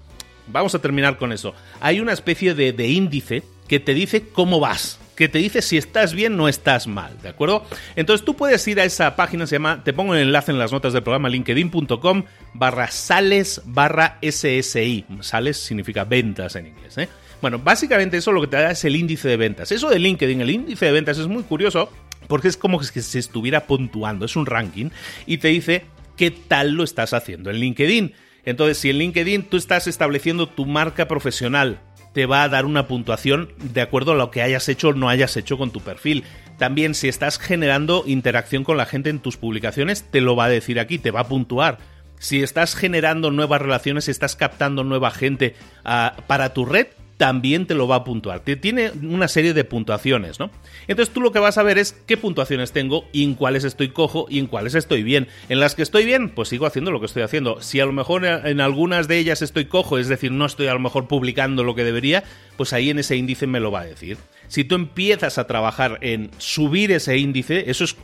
Vamos 0.49 0.75
a 0.75 0.79
terminar 0.79 1.19
con 1.19 1.33
eso. 1.33 1.55
Hay 1.81 2.01
una 2.01 2.13
especie 2.13 2.55
de, 2.55 2.89
índice 2.89 3.43
que 3.67 3.81
te 3.81 3.95
dice 3.95 4.29
cómo 4.29 4.61
vas, 4.61 5.01
que 5.17 5.29
te 5.29 5.39
dice 5.39 5.61
si 5.61 5.77
estás 5.77 6.15
bien 6.15 6.39
o 6.39 6.49
estás 6.49 6.87
mal, 6.87 7.21
¿de 7.21 7.31
acuerdo? 7.31 7.65
Entonces 7.97 8.25
tú 8.25 8.37
puedes 8.37 8.67
ir 8.69 8.79
a 8.79 8.85
esa 8.85 9.17
página, 9.17 9.49
se 9.49 9.57
llama, 9.57 9.83
te 9.83 9.93
pongo 9.93 10.15
el 10.15 10.23
enlace 10.23 10.53
en 10.53 10.59
las 10.61 10.71
notas 10.71 10.93
del 10.93 11.03
programa, 11.03 11.29
linkedin.com 11.29 12.25
barra 12.55 12.89
sales 12.93 13.61
barra 13.65 14.19
SSI. 14.23 15.05
Sales 15.21 15.57
significa 15.57 16.05
ventas 16.05 16.55
en 16.55 16.69
inglés, 16.69 16.97
¿eh? 16.99 17.09
Bueno, 17.43 17.59
básicamente 17.59 18.17
eso 18.17 18.33
lo 18.33 18.41
que 18.41 18.47
te 18.47 18.57
da 18.57 18.71
es 18.71 18.85
el 18.85 18.97
índice 18.97 19.29
de 19.29 19.37
ventas. 19.37 19.71
Eso 19.73 19.91
de 19.91 19.99
LinkedIn, 19.99 20.41
el 20.41 20.51
índice 20.51 20.87
de 20.87 20.93
ventas 20.93 21.19
es 21.19 21.27
muy 21.27 21.43
curioso 21.43 21.91
porque 22.29 22.49
es 22.49 22.57
como 22.57 22.79
que 22.79 23.03
se 23.03 23.19
estuviera 23.19 23.67
puntuando, 23.67 24.25
es 24.25 24.37
un 24.37 24.47
ranking 24.47 24.91
y 25.27 25.39
te 25.39 25.49
dice 25.49 25.85
qué 26.17 26.31
tal 26.31 26.73
lo 26.73 26.85
estás 26.85 27.13
haciendo 27.13 27.51
en 27.51 27.57
LinkedIn. 27.57 28.15
Entonces, 28.45 28.79
si 28.79 28.91
en 28.91 28.99
LinkedIn 28.99 29.45
tú 29.45 29.57
estás 29.57 29.87
estableciendo 29.87 30.49
tu 30.49 30.67
marca 30.67 31.09
profesional, 31.09 31.81
te 32.13 32.27
va 32.27 32.43
a 32.43 32.49
dar 32.49 32.65
una 32.65 32.89
puntuación 32.89 33.53
de 33.59 33.83
acuerdo 33.83 34.13
a 34.13 34.15
lo 34.17 34.31
que 34.31 34.41
hayas 34.41 34.69
hecho 34.69 34.89
o 34.89 34.93
no 34.95 35.09
hayas 35.09 35.37
hecho 35.37 35.59
con 35.59 35.71
tu 35.71 35.81
perfil. 35.81 36.25
También 36.57 36.95
si 36.95 37.09
estás 37.09 37.39
generando 37.39 38.05
interacción 38.07 38.65
con 38.65 38.79
la 38.79 38.87
gente 38.87 39.11
en 39.11 39.19
tus 39.19 39.37
publicaciones, 39.37 40.11
te 40.11 40.23
lo 40.23 40.35
va 40.35 40.47
a 40.47 40.49
decir 40.49 40.81
aquí, 40.81 40.99
te 40.99 41.11
va 41.11 41.21
a 41.21 41.29
puntuar. 41.29 41.79
Si 42.19 42.43
estás 42.43 42.75
generando 42.75 43.31
nuevas 43.31 43.61
relaciones, 43.61 44.09
estás 44.09 44.37
captando 44.37 44.83
nueva 44.83 45.11
gente 45.11 45.55
ah, 45.85 46.17
para 46.27 46.55
tu 46.55 46.65
red, 46.65 46.87
también 47.17 47.67
te 47.67 47.75
lo 47.75 47.89
va 47.89 47.97
a 47.97 48.05
puntuar. 48.05 48.41
Tiene 48.41 48.91
una 49.03 49.29
serie 49.29 49.55
de 49.55 49.65
puntuaciones, 49.65 50.39
¿no? 50.39 50.51
Entonces 50.87 51.13
tú 51.15 51.21
lo 51.21 51.33
que 51.33 51.39
vas 51.39 51.59
a 51.59 51.63
ver 51.63 51.79
es 51.79 51.93
qué 52.07 52.17
puntuaciones 52.17 52.73
tengo 52.73 53.07
y 53.13 53.25
en 53.25 53.35
cuáles 53.35 53.65
estoy 53.65 53.89
cojo 53.89 54.27
y 54.29 54.39
en 54.39 54.47
cuáles 54.47 54.75
estoy 54.75 55.03
bien. 55.03 55.29
En 55.49 55.61
las 55.61 55.75
que 55.75 55.83
estoy 55.83 56.05
bien, 56.05 56.29
pues 56.29 56.51
sigo 56.51 56.67
haciendo 56.67 56.91
lo 56.91 57.01
que 57.01 57.07
estoy 57.07 57.23
haciendo. 57.23 57.61
Si 57.63 57.81
a 57.81 57.87
lo 57.87 57.93
mejor 57.93 58.25
en 58.25 58.61
algunas 58.61 59.09
de 59.09 59.19
ellas 59.19 59.43
estoy 59.43 59.65
cojo, 59.65 59.99
es 59.99 60.09
decir, 60.09 60.31
no 60.31 60.45
estoy 60.45 60.67
a 60.67 60.75
lo 60.75 60.81
mejor 60.81 61.09
publicando 61.09 61.65
lo 61.65 61.75
que 61.75 61.85
debería, 61.85 62.25
pues 62.57 62.73
ahí 62.73 62.91
en 62.91 62.99
ese 62.99 63.17
índice 63.17 63.47
me 63.47 63.61
lo 63.61 63.71
va 63.71 63.81
a 63.81 63.87
decir. 63.87 64.19
Si 64.49 64.65
tú 64.65 64.75
empiezas 64.75 65.39
a 65.39 65.47
trabajar 65.47 65.99
en 66.03 66.31
subir 66.39 66.93
ese 66.93 67.17
índice, 67.17 67.71
eso 67.71 67.85
es 67.85 67.97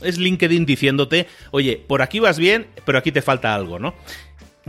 es 0.00 0.16
LinkedIn 0.16 0.64
diciéndote, 0.64 1.26
oye, 1.50 1.82
por 1.84 2.02
aquí 2.02 2.20
vas 2.20 2.38
bien, 2.38 2.68
pero 2.84 2.98
aquí 2.98 3.10
te 3.10 3.20
falta 3.20 3.52
algo, 3.52 3.80
¿no? 3.80 3.94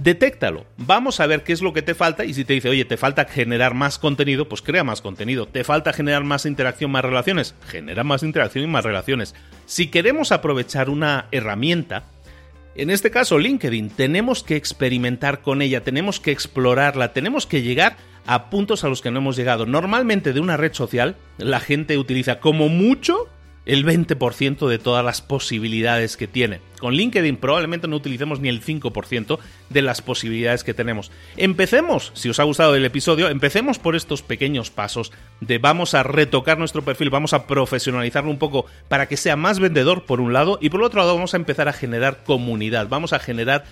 Detéctalo. 0.01 0.65
Vamos 0.77 1.19
a 1.19 1.27
ver 1.27 1.43
qué 1.43 1.51
es 1.51 1.61
lo 1.61 1.73
que 1.73 1.81
te 1.81 1.93
falta 1.93 2.23
y 2.23 2.33
si 2.33 2.45
te 2.45 2.53
dice, 2.53 2.69
oye, 2.69 2.85
te 2.85 2.95
falta 2.95 3.25
generar 3.25 3.73
más 3.73 3.99
contenido, 3.99 4.47
pues 4.47 4.61
crea 4.61 4.85
más 4.85 5.01
contenido. 5.01 5.45
Te 5.45 5.65
falta 5.65 5.91
generar 5.91 6.23
más 6.23 6.45
interacción, 6.45 6.89
más 6.89 7.03
relaciones, 7.03 7.53
genera 7.67 8.05
más 8.05 8.23
interacción 8.23 8.63
y 8.63 8.67
más 8.67 8.85
relaciones. 8.85 9.35
Si 9.65 9.87
queremos 9.87 10.31
aprovechar 10.31 10.89
una 10.89 11.27
herramienta, 11.31 12.05
en 12.75 12.89
este 12.89 13.11
caso 13.11 13.37
LinkedIn, 13.39 13.89
tenemos 13.89 14.41
que 14.41 14.55
experimentar 14.55 15.41
con 15.41 15.61
ella, 15.61 15.83
tenemos 15.83 16.21
que 16.21 16.31
explorarla, 16.31 17.11
tenemos 17.11 17.45
que 17.45 17.61
llegar 17.61 17.97
a 18.25 18.49
puntos 18.49 18.85
a 18.85 18.87
los 18.87 19.01
que 19.01 19.11
no 19.11 19.19
hemos 19.19 19.35
llegado. 19.35 19.65
Normalmente 19.65 20.31
de 20.31 20.39
una 20.39 20.55
red 20.55 20.71
social, 20.71 21.17
la 21.37 21.59
gente 21.59 21.97
utiliza 21.97 22.39
como 22.39 22.69
mucho 22.69 23.27
el 23.65 23.85
20% 23.85 24.67
de 24.67 24.79
todas 24.79 25.05
las 25.05 25.21
posibilidades 25.21 26.17
que 26.17 26.27
tiene. 26.27 26.61
Con 26.79 26.93
LinkedIn 26.93 27.37
probablemente 27.37 27.87
no 27.87 27.97
utilicemos 27.97 28.39
ni 28.39 28.49
el 28.49 28.63
5% 28.63 29.39
de 29.69 29.81
las 29.81 30.01
posibilidades 30.01 30.63
que 30.63 30.73
tenemos. 30.73 31.11
Empecemos, 31.37 32.11
si 32.15 32.29
os 32.29 32.39
ha 32.39 32.43
gustado 32.43 32.75
el 32.75 32.85
episodio, 32.85 33.29
empecemos 33.29 33.79
por 33.79 33.95
estos 33.95 34.21
pequeños 34.21 34.71
pasos 34.71 35.11
de 35.41 35.57
vamos 35.57 35.93
a 35.93 36.03
retocar 36.03 36.57
nuestro 36.57 36.83
perfil, 36.83 37.09
vamos 37.09 37.33
a 37.33 37.47
profesionalizarlo 37.47 38.31
un 38.31 38.39
poco 38.39 38.65
para 38.87 39.07
que 39.07 39.17
sea 39.17 39.35
más 39.35 39.59
vendedor 39.59 40.05
por 40.05 40.21
un 40.21 40.33
lado 40.33 40.57
y 40.61 40.69
por 40.69 40.79
el 40.79 40.85
otro 40.85 41.01
lado 41.01 41.15
vamos 41.15 41.33
a 41.33 41.37
empezar 41.37 41.67
a 41.67 41.73
generar 41.73 42.23
comunidad, 42.23 42.87
vamos 42.87 43.13
a 43.13 43.19
generar 43.19 43.65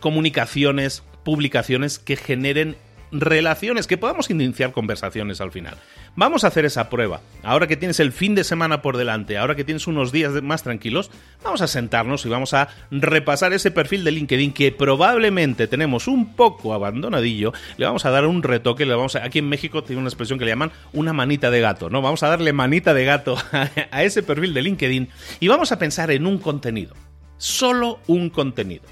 comunicaciones, 0.00 1.04
publicaciones 1.24 1.98
que 1.98 2.16
generen 2.16 2.76
relaciones, 3.12 3.86
que 3.86 3.96
podamos 3.96 4.30
iniciar 4.30 4.72
conversaciones 4.72 5.40
al 5.40 5.52
final. 5.52 5.76
Vamos 6.18 6.42
a 6.42 6.48
hacer 6.48 6.64
esa 6.64 6.90
prueba. 6.90 7.20
Ahora 7.44 7.68
que 7.68 7.76
tienes 7.76 8.00
el 8.00 8.10
fin 8.10 8.34
de 8.34 8.42
semana 8.42 8.82
por 8.82 8.96
delante, 8.96 9.38
ahora 9.38 9.54
que 9.54 9.62
tienes 9.62 9.86
unos 9.86 10.10
días 10.10 10.32
más 10.42 10.64
tranquilos, 10.64 11.12
vamos 11.44 11.62
a 11.62 11.68
sentarnos 11.68 12.26
y 12.26 12.28
vamos 12.28 12.54
a 12.54 12.70
repasar 12.90 13.52
ese 13.52 13.70
perfil 13.70 14.02
de 14.02 14.10
LinkedIn 14.10 14.52
que 14.52 14.72
probablemente 14.72 15.68
tenemos 15.68 16.08
un 16.08 16.34
poco 16.34 16.74
abandonadillo. 16.74 17.52
Le 17.76 17.86
vamos 17.86 18.04
a 18.04 18.10
dar 18.10 18.26
un 18.26 18.42
retoque, 18.42 18.84
le 18.84 18.96
vamos 18.96 19.14
aquí 19.14 19.38
en 19.38 19.48
México 19.48 19.84
tiene 19.84 20.00
una 20.00 20.08
expresión 20.08 20.40
que 20.40 20.44
le 20.44 20.50
llaman 20.50 20.72
una 20.92 21.12
manita 21.12 21.52
de 21.52 21.60
gato, 21.60 21.88
¿no? 21.88 22.02
Vamos 22.02 22.24
a 22.24 22.28
darle 22.30 22.52
manita 22.52 22.94
de 22.94 23.04
gato 23.04 23.36
a 23.92 24.02
ese 24.02 24.24
perfil 24.24 24.54
de 24.54 24.62
LinkedIn 24.62 25.08
y 25.38 25.46
vamos 25.46 25.70
a 25.70 25.78
pensar 25.78 26.10
en 26.10 26.26
un 26.26 26.38
contenido. 26.38 26.96
Solo 27.36 28.00
un 28.08 28.28
contenido. 28.28 28.82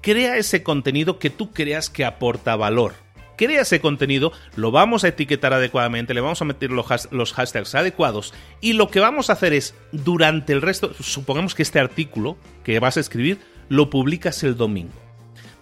Crea 0.00 0.36
ese 0.36 0.64
contenido 0.64 1.20
que 1.20 1.30
tú 1.30 1.52
creas 1.52 1.90
que 1.90 2.04
aporta 2.04 2.56
valor 2.56 3.05
crea 3.36 3.62
ese 3.62 3.80
contenido, 3.80 4.32
lo 4.56 4.70
vamos 4.70 5.04
a 5.04 5.08
etiquetar 5.08 5.52
adecuadamente, 5.52 6.14
le 6.14 6.20
vamos 6.20 6.40
a 6.42 6.44
meter 6.44 6.70
los, 6.70 7.32
hashtags 7.32 7.74
adecuados 7.74 8.34
y 8.60 8.72
lo 8.72 8.88
que 8.88 9.00
vamos 9.00 9.30
a 9.30 9.34
hacer 9.34 9.52
es, 9.52 9.74
durante 9.92 10.52
el 10.52 10.62
resto, 10.62 10.92
supongamos 11.00 11.54
que 11.54 11.62
este 11.62 11.78
artículo 11.78 12.36
que 12.64 12.78
vas 12.78 12.96
a 12.96 13.00
escribir 13.00 13.38
lo 13.68 13.90
publicas 13.90 14.42
el 14.42 14.56
domingo. 14.56 14.94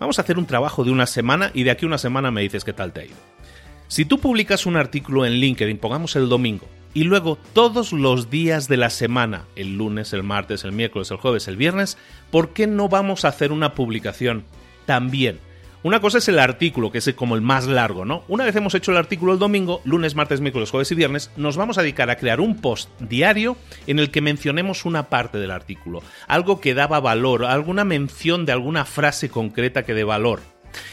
Vamos 0.01 0.19
a 0.19 0.23
hacer 0.23 0.39
un 0.39 0.47
trabajo 0.47 0.85
de 0.85 0.91
una 0.91 1.07
semana 1.07 1.51
y 1.55 1.63
de 1.63 1.71
aquí 1.71 1.85
a 1.85 1.89
una 1.89 1.99
semana 1.99 2.31
me 2.31 2.43
dices 2.43 2.65
qué 2.65 2.73
tal 2.73 2.93
te 2.93 3.01
ha 3.01 3.05
ido. 3.07 3.17
Si 3.89 4.05
tú 4.05 4.19
publicas 4.19 4.67
un 4.67 4.77
artículo 4.77 5.25
en 5.25 5.35
LinkedIn, 5.35 5.79
pongamos 5.79 6.17
el 6.17 6.29
domingo, 6.29 6.67
y 6.95 7.03
luego 7.03 7.39
todos 7.53 7.93
los 7.93 8.31
días 8.31 8.69
de 8.69 8.77
la 8.77 8.89
semana, 8.89 9.45
el 9.57 9.77
lunes, 9.77 10.13
el 10.13 10.23
martes, 10.23 10.65
el 10.65 10.73
miércoles, 10.73 11.11
el 11.11 11.17
jueves, 11.17 11.49
el 11.49 11.57
viernes, 11.57 11.99
¿por 12.31 12.53
qué 12.53 12.69
no 12.69 12.89
vamos 12.89 13.25
a 13.25 13.29
hacer 13.29 13.51
una 13.51 13.75
publicación 13.75 14.45
también? 14.87 15.41
Una 15.85 16.01
cosa 16.01 16.17
es 16.17 16.27
el 16.29 16.39
artículo, 16.39 16.91
que 16.91 16.97
es 16.97 17.13
como 17.13 17.35
el 17.35 17.43
más 17.43 17.67
largo, 17.67 18.07
¿no? 18.07 18.25
Una 18.27 18.47
vez 18.47 18.57
hemos 18.57 18.75
hecho 18.75 18.91
el 18.91 18.97
artículo 18.97 19.35
el 19.35 19.39
domingo, 19.39 19.83
lunes, 19.85 20.15
martes, 20.15 20.41
miércoles, 20.41 20.71
jueves 20.71 20.91
y 20.91 20.95
viernes, 20.95 21.31
nos 21.37 21.59
vamos 21.59 21.77
a 21.77 21.83
dedicar 21.83 22.09
a 22.09 22.17
crear 22.17 22.41
un 22.41 22.63
post 22.63 22.89
diario 23.01 23.59
en 23.87 23.99
el 23.99 24.11
que 24.11 24.23
mencionemos 24.23 24.87
una 24.87 25.11
parte 25.11 25.37
del 25.37 25.51
artículo, 25.51 26.03
algo 26.27 26.59
que 26.59 26.73
daba 26.73 27.01
valor, 27.01 27.45
alguna 27.45 27.85
mención 27.85 28.47
de 28.47 28.53
alguna 28.53 28.87
frase 28.87 29.29
concreta 29.29 29.83
que 29.83 29.93
dé 29.93 30.05
valor. 30.05 30.41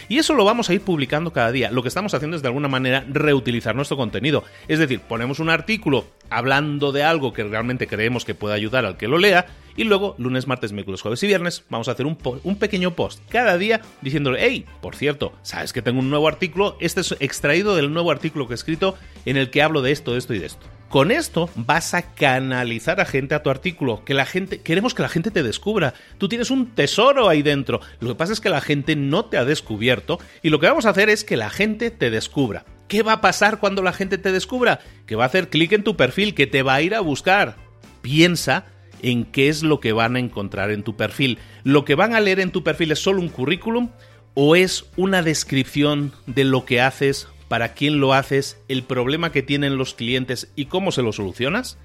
Y 0.10 0.18
eso 0.18 0.34
lo 0.34 0.44
vamos 0.44 0.70
a 0.70 0.74
ir 0.74 0.82
publicando 0.82 1.32
cada 1.32 1.54
día. 1.54 1.72
Lo 1.72 1.82
que 1.82 1.88
estamos 1.88 2.14
haciendo 2.14 2.36
es 2.36 2.44
de 2.44 2.50
alguna 2.50 2.68
manera 2.68 3.06
reutilizar 3.08 3.76
nuestro 3.76 3.96
contenido. 3.96 4.44
Es 4.68 4.78
decir, 4.78 5.00
ponemos 5.00 5.40
un 5.40 5.50
artículo 5.50 6.06
hablando 6.30 6.92
de 6.92 7.04
algo 7.04 7.32
que 7.32 7.46
realmente 7.46 7.88
creemos 7.88 8.26
que 8.26 8.36
puede 8.36 8.56
ayudar 8.56 8.86
al 8.86 8.98
que 8.98 9.08
lo 9.08 9.18
lea 9.18 9.48
y 9.76 9.84
luego 9.84 10.16
lunes, 10.18 10.48
martes, 10.48 10.72
miércoles, 10.72 11.02
jueves 11.02 11.22
y 11.24 11.28
viernes 11.28 11.64
vamos 11.70 11.88
a 11.88 11.92
hacer 11.92 12.06
un, 12.06 12.18
un 12.44 12.56
pequeño 12.58 12.96
post 12.96 13.22
cada 13.30 13.58
día 13.58 13.82
diciéndole, 14.02 14.40
hey, 14.42 14.66
por 14.82 14.96
cierto, 14.96 15.34
sabes 15.42 15.74
que 15.74 15.82
tengo 15.82 16.00
un 16.00 16.10
nuevo 16.10 16.28
artículo, 16.28 16.78
este 16.80 17.02
es 17.02 17.16
extraído 17.20 17.76
del 17.76 17.94
nuevo 17.94 18.12
artículo 18.12 18.48
que 18.48 18.54
he 18.54 18.56
escrito 18.56 18.96
en 19.26 19.38
el 19.38 19.50
que 19.50 19.62
hablo 19.62 19.82
de 19.82 19.92
esto, 19.92 20.14
de 20.14 20.20
esto 20.20 20.34
y 20.34 20.40
de 20.40 20.48
esto. 20.48 20.66
Con 20.92 21.10
esto 21.10 21.50
vas 21.56 21.94
a 21.94 22.02
canalizar 22.02 23.00
a 23.00 23.06
gente 23.06 23.34
a 23.34 23.42
tu 23.42 23.50
artículo, 23.50 24.04
que 24.04 24.14
la 24.14 24.26
gente 24.26 24.60
queremos 24.60 24.94
que 24.94 25.02
la 25.02 25.08
gente 25.08 25.32
te 25.32 25.42
descubra. 25.42 25.94
Tú 26.18 26.28
tienes 26.28 26.52
un 26.52 26.76
tesoro 26.76 27.30
ahí 27.30 27.42
dentro. 27.42 27.80
Lo 28.02 28.10
que 28.10 28.16
pasa 28.16 28.34
es 28.34 28.42
que 28.42 28.50
la 28.50 28.60
gente 28.60 28.98
no 28.98 29.24
te 29.24 29.38
ha 29.38 29.46
descubierto 29.46 30.20
y 30.42 30.50
lo 30.50 30.60
que 30.60 30.68
vamos 30.68 30.86
a 30.86 30.90
hacer 30.90 31.10
es 31.10 31.24
que 31.24 31.38
la 31.38 31.50
gente 31.50 31.92
te 31.92 32.10
descubra. 32.10 32.66
¿Qué 32.90 33.04
va 33.04 33.14
a 33.14 33.22
pasar 33.22 33.60
cuando 33.62 33.82
la 33.82 33.94
gente 33.94 34.18
te 34.18 34.34
descubra? 34.34 34.82
Que 35.06 35.16
va 35.16 35.24
a 35.24 35.28
hacer 35.28 35.48
clic 35.48 35.72
en 35.72 35.86
tu 35.86 35.96
perfil, 35.96 36.36
que 36.36 36.46
te 36.46 36.62
va 36.62 36.74
a 36.74 36.82
ir 36.82 36.94
a 36.94 37.00
buscar. 37.00 37.56
Piensa 38.02 38.66
en 39.02 39.26
qué 39.26 39.50
es 39.50 39.64
lo 39.64 39.80
que 39.80 39.94
van 39.94 40.16
a 40.16 40.20
encontrar 40.20 40.72
en 40.72 40.84
tu 40.84 40.96
perfil. 40.96 41.40
¿Lo 41.64 41.86
que 41.86 41.96
van 41.96 42.14
a 42.14 42.20
leer 42.20 42.40
en 42.40 42.52
tu 42.52 42.64
perfil 42.64 42.92
es 42.92 43.00
solo 43.00 43.22
un 43.22 43.30
currículum 43.30 43.90
o 44.34 44.56
es 44.56 44.86
una 44.96 45.22
descripción 45.22 46.14
de 46.26 46.44
lo 46.44 46.66
que 46.66 46.82
haces 46.82 47.28
para 47.48 47.74
quién 47.74 48.00
lo 48.00 48.14
haces, 48.14 48.62
el 48.70 48.84
problema 48.84 49.32
que 49.32 49.44
tienen 49.44 49.78
los 49.78 49.94
clientes 49.94 50.52
y 50.56 50.66
cómo 50.66 50.92
se 50.92 51.02
lo 51.02 51.12
solucionas? 51.12 51.78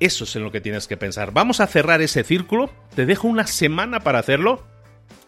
Eso 0.00 0.24
es 0.24 0.34
en 0.34 0.42
lo 0.42 0.50
que 0.50 0.60
tienes 0.60 0.88
que 0.88 0.96
pensar. 0.96 1.32
Vamos 1.32 1.60
a 1.60 1.68
cerrar 1.68 2.02
ese 2.02 2.24
círculo. 2.24 2.70
Te 2.96 3.06
dejo 3.06 3.28
una 3.28 3.46
semana 3.46 4.00
para 4.00 4.18
hacerlo. 4.18 4.64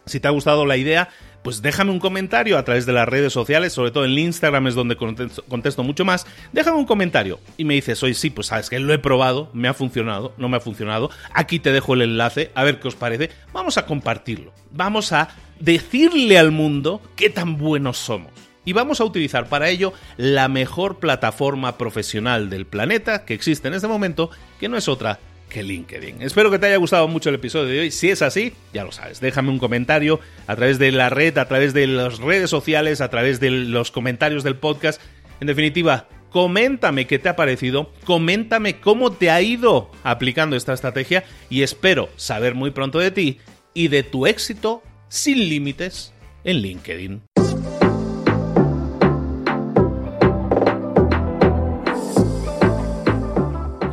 Si 0.05 0.19
te 0.19 0.27
ha 0.27 0.31
gustado 0.31 0.65
la 0.65 0.75
idea, 0.75 1.09
pues 1.47 1.61
déjame 1.61 1.91
un 1.91 1.99
comentario 1.99 2.57
a 2.57 2.65
través 2.65 2.85
de 2.85 2.91
las 2.91 3.07
redes 3.07 3.31
sociales, 3.31 3.71
sobre 3.71 3.91
todo 3.91 4.03
en 4.03 4.19
Instagram 4.19 4.67
es 4.67 4.75
donde 4.75 4.97
contesto, 4.97 5.81
mucho 5.81 6.03
más. 6.03 6.27
Déjame 6.51 6.75
un 6.75 6.85
comentario 6.85 7.39
y 7.55 7.63
me 7.63 7.75
dices, 7.75 8.03
oye, 8.03 8.15
sí, 8.15 8.29
pues 8.29 8.47
sabes 8.47 8.69
que 8.69 8.77
lo 8.79 8.93
he 8.93 8.99
probado, 8.99 9.49
me 9.53 9.69
ha 9.69 9.73
funcionado, 9.73 10.33
no 10.37 10.49
me 10.49 10.57
ha 10.57 10.59
funcionado. 10.59 11.09
Aquí 11.33 11.59
te 11.59 11.71
dejo 11.71 11.93
el 11.93 12.01
enlace, 12.01 12.51
a 12.53 12.65
ver 12.65 12.81
qué 12.81 12.89
os 12.89 12.95
parece. 12.95 13.29
Vamos 13.53 13.77
a 13.77 13.85
compartirlo. 13.85 14.51
Vamos 14.73 15.13
a 15.13 15.29
decirle 15.61 16.37
al 16.37 16.51
mundo 16.51 17.01
qué 17.15 17.29
tan 17.29 17.55
buenos 17.55 17.97
somos 17.97 18.33
y 18.65 18.73
vamos 18.73 18.99
a 18.99 19.05
utilizar 19.05 19.47
para 19.47 19.69
ello 19.69 19.93
la 20.17 20.49
mejor 20.49 20.99
plataforma 20.99 21.77
profesional 21.77 22.49
del 22.49 22.65
planeta 22.65 23.23
que 23.23 23.33
existe 23.33 23.69
en 23.69 23.73
este 23.73 23.87
momento, 23.87 24.31
que 24.59 24.67
no 24.67 24.75
es 24.75 24.89
otra 24.89 25.19
que 25.49 25.63
LinkedIn. 25.63 26.21
Espero 26.21 26.51
que 26.51 26.59
te 26.59 26.67
haya 26.67 26.77
gustado 26.77 27.07
mucho 27.07 27.29
el 27.29 27.35
episodio 27.35 27.67
de 27.67 27.79
hoy. 27.79 27.91
Si 27.91 28.09
es 28.09 28.21
así, 28.21 28.53
ya 28.73 28.83
lo 28.83 28.91
sabes, 28.91 29.19
déjame 29.19 29.49
un 29.49 29.59
comentario 29.59 30.19
a 30.45 30.55
través 30.55 30.79
de 30.79 30.91
la 30.91 31.09
red, 31.09 31.37
a 31.37 31.47
través 31.47 31.73
de 31.73 31.87
las 31.87 32.19
redes 32.19 32.49
sociales, 32.49 33.01
a 33.01 33.09
través 33.09 33.39
de 33.39 33.51
los 33.51 33.91
comentarios 33.91 34.43
del 34.43 34.55
podcast. 34.55 35.01
En 35.39 35.47
definitiva, 35.47 36.07
coméntame 36.29 37.07
qué 37.07 37.19
te 37.19 37.29
ha 37.29 37.35
parecido, 37.35 37.91
coméntame 38.05 38.79
cómo 38.79 39.11
te 39.11 39.29
ha 39.29 39.41
ido 39.41 39.91
aplicando 40.03 40.55
esta 40.55 40.73
estrategia 40.73 41.23
y 41.49 41.61
espero 41.61 42.09
saber 42.15 42.55
muy 42.55 42.71
pronto 42.71 42.99
de 42.99 43.11
ti 43.11 43.39
y 43.73 43.87
de 43.87 44.03
tu 44.03 44.27
éxito 44.27 44.83
sin 45.07 45.49
límites 45.49 46.13
en 46.43 46.57
LinkedIn. 46.57 47.21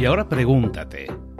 Y 0.05 0.07
ahora 0.07 0.29
pregúntate, 0.29 1.07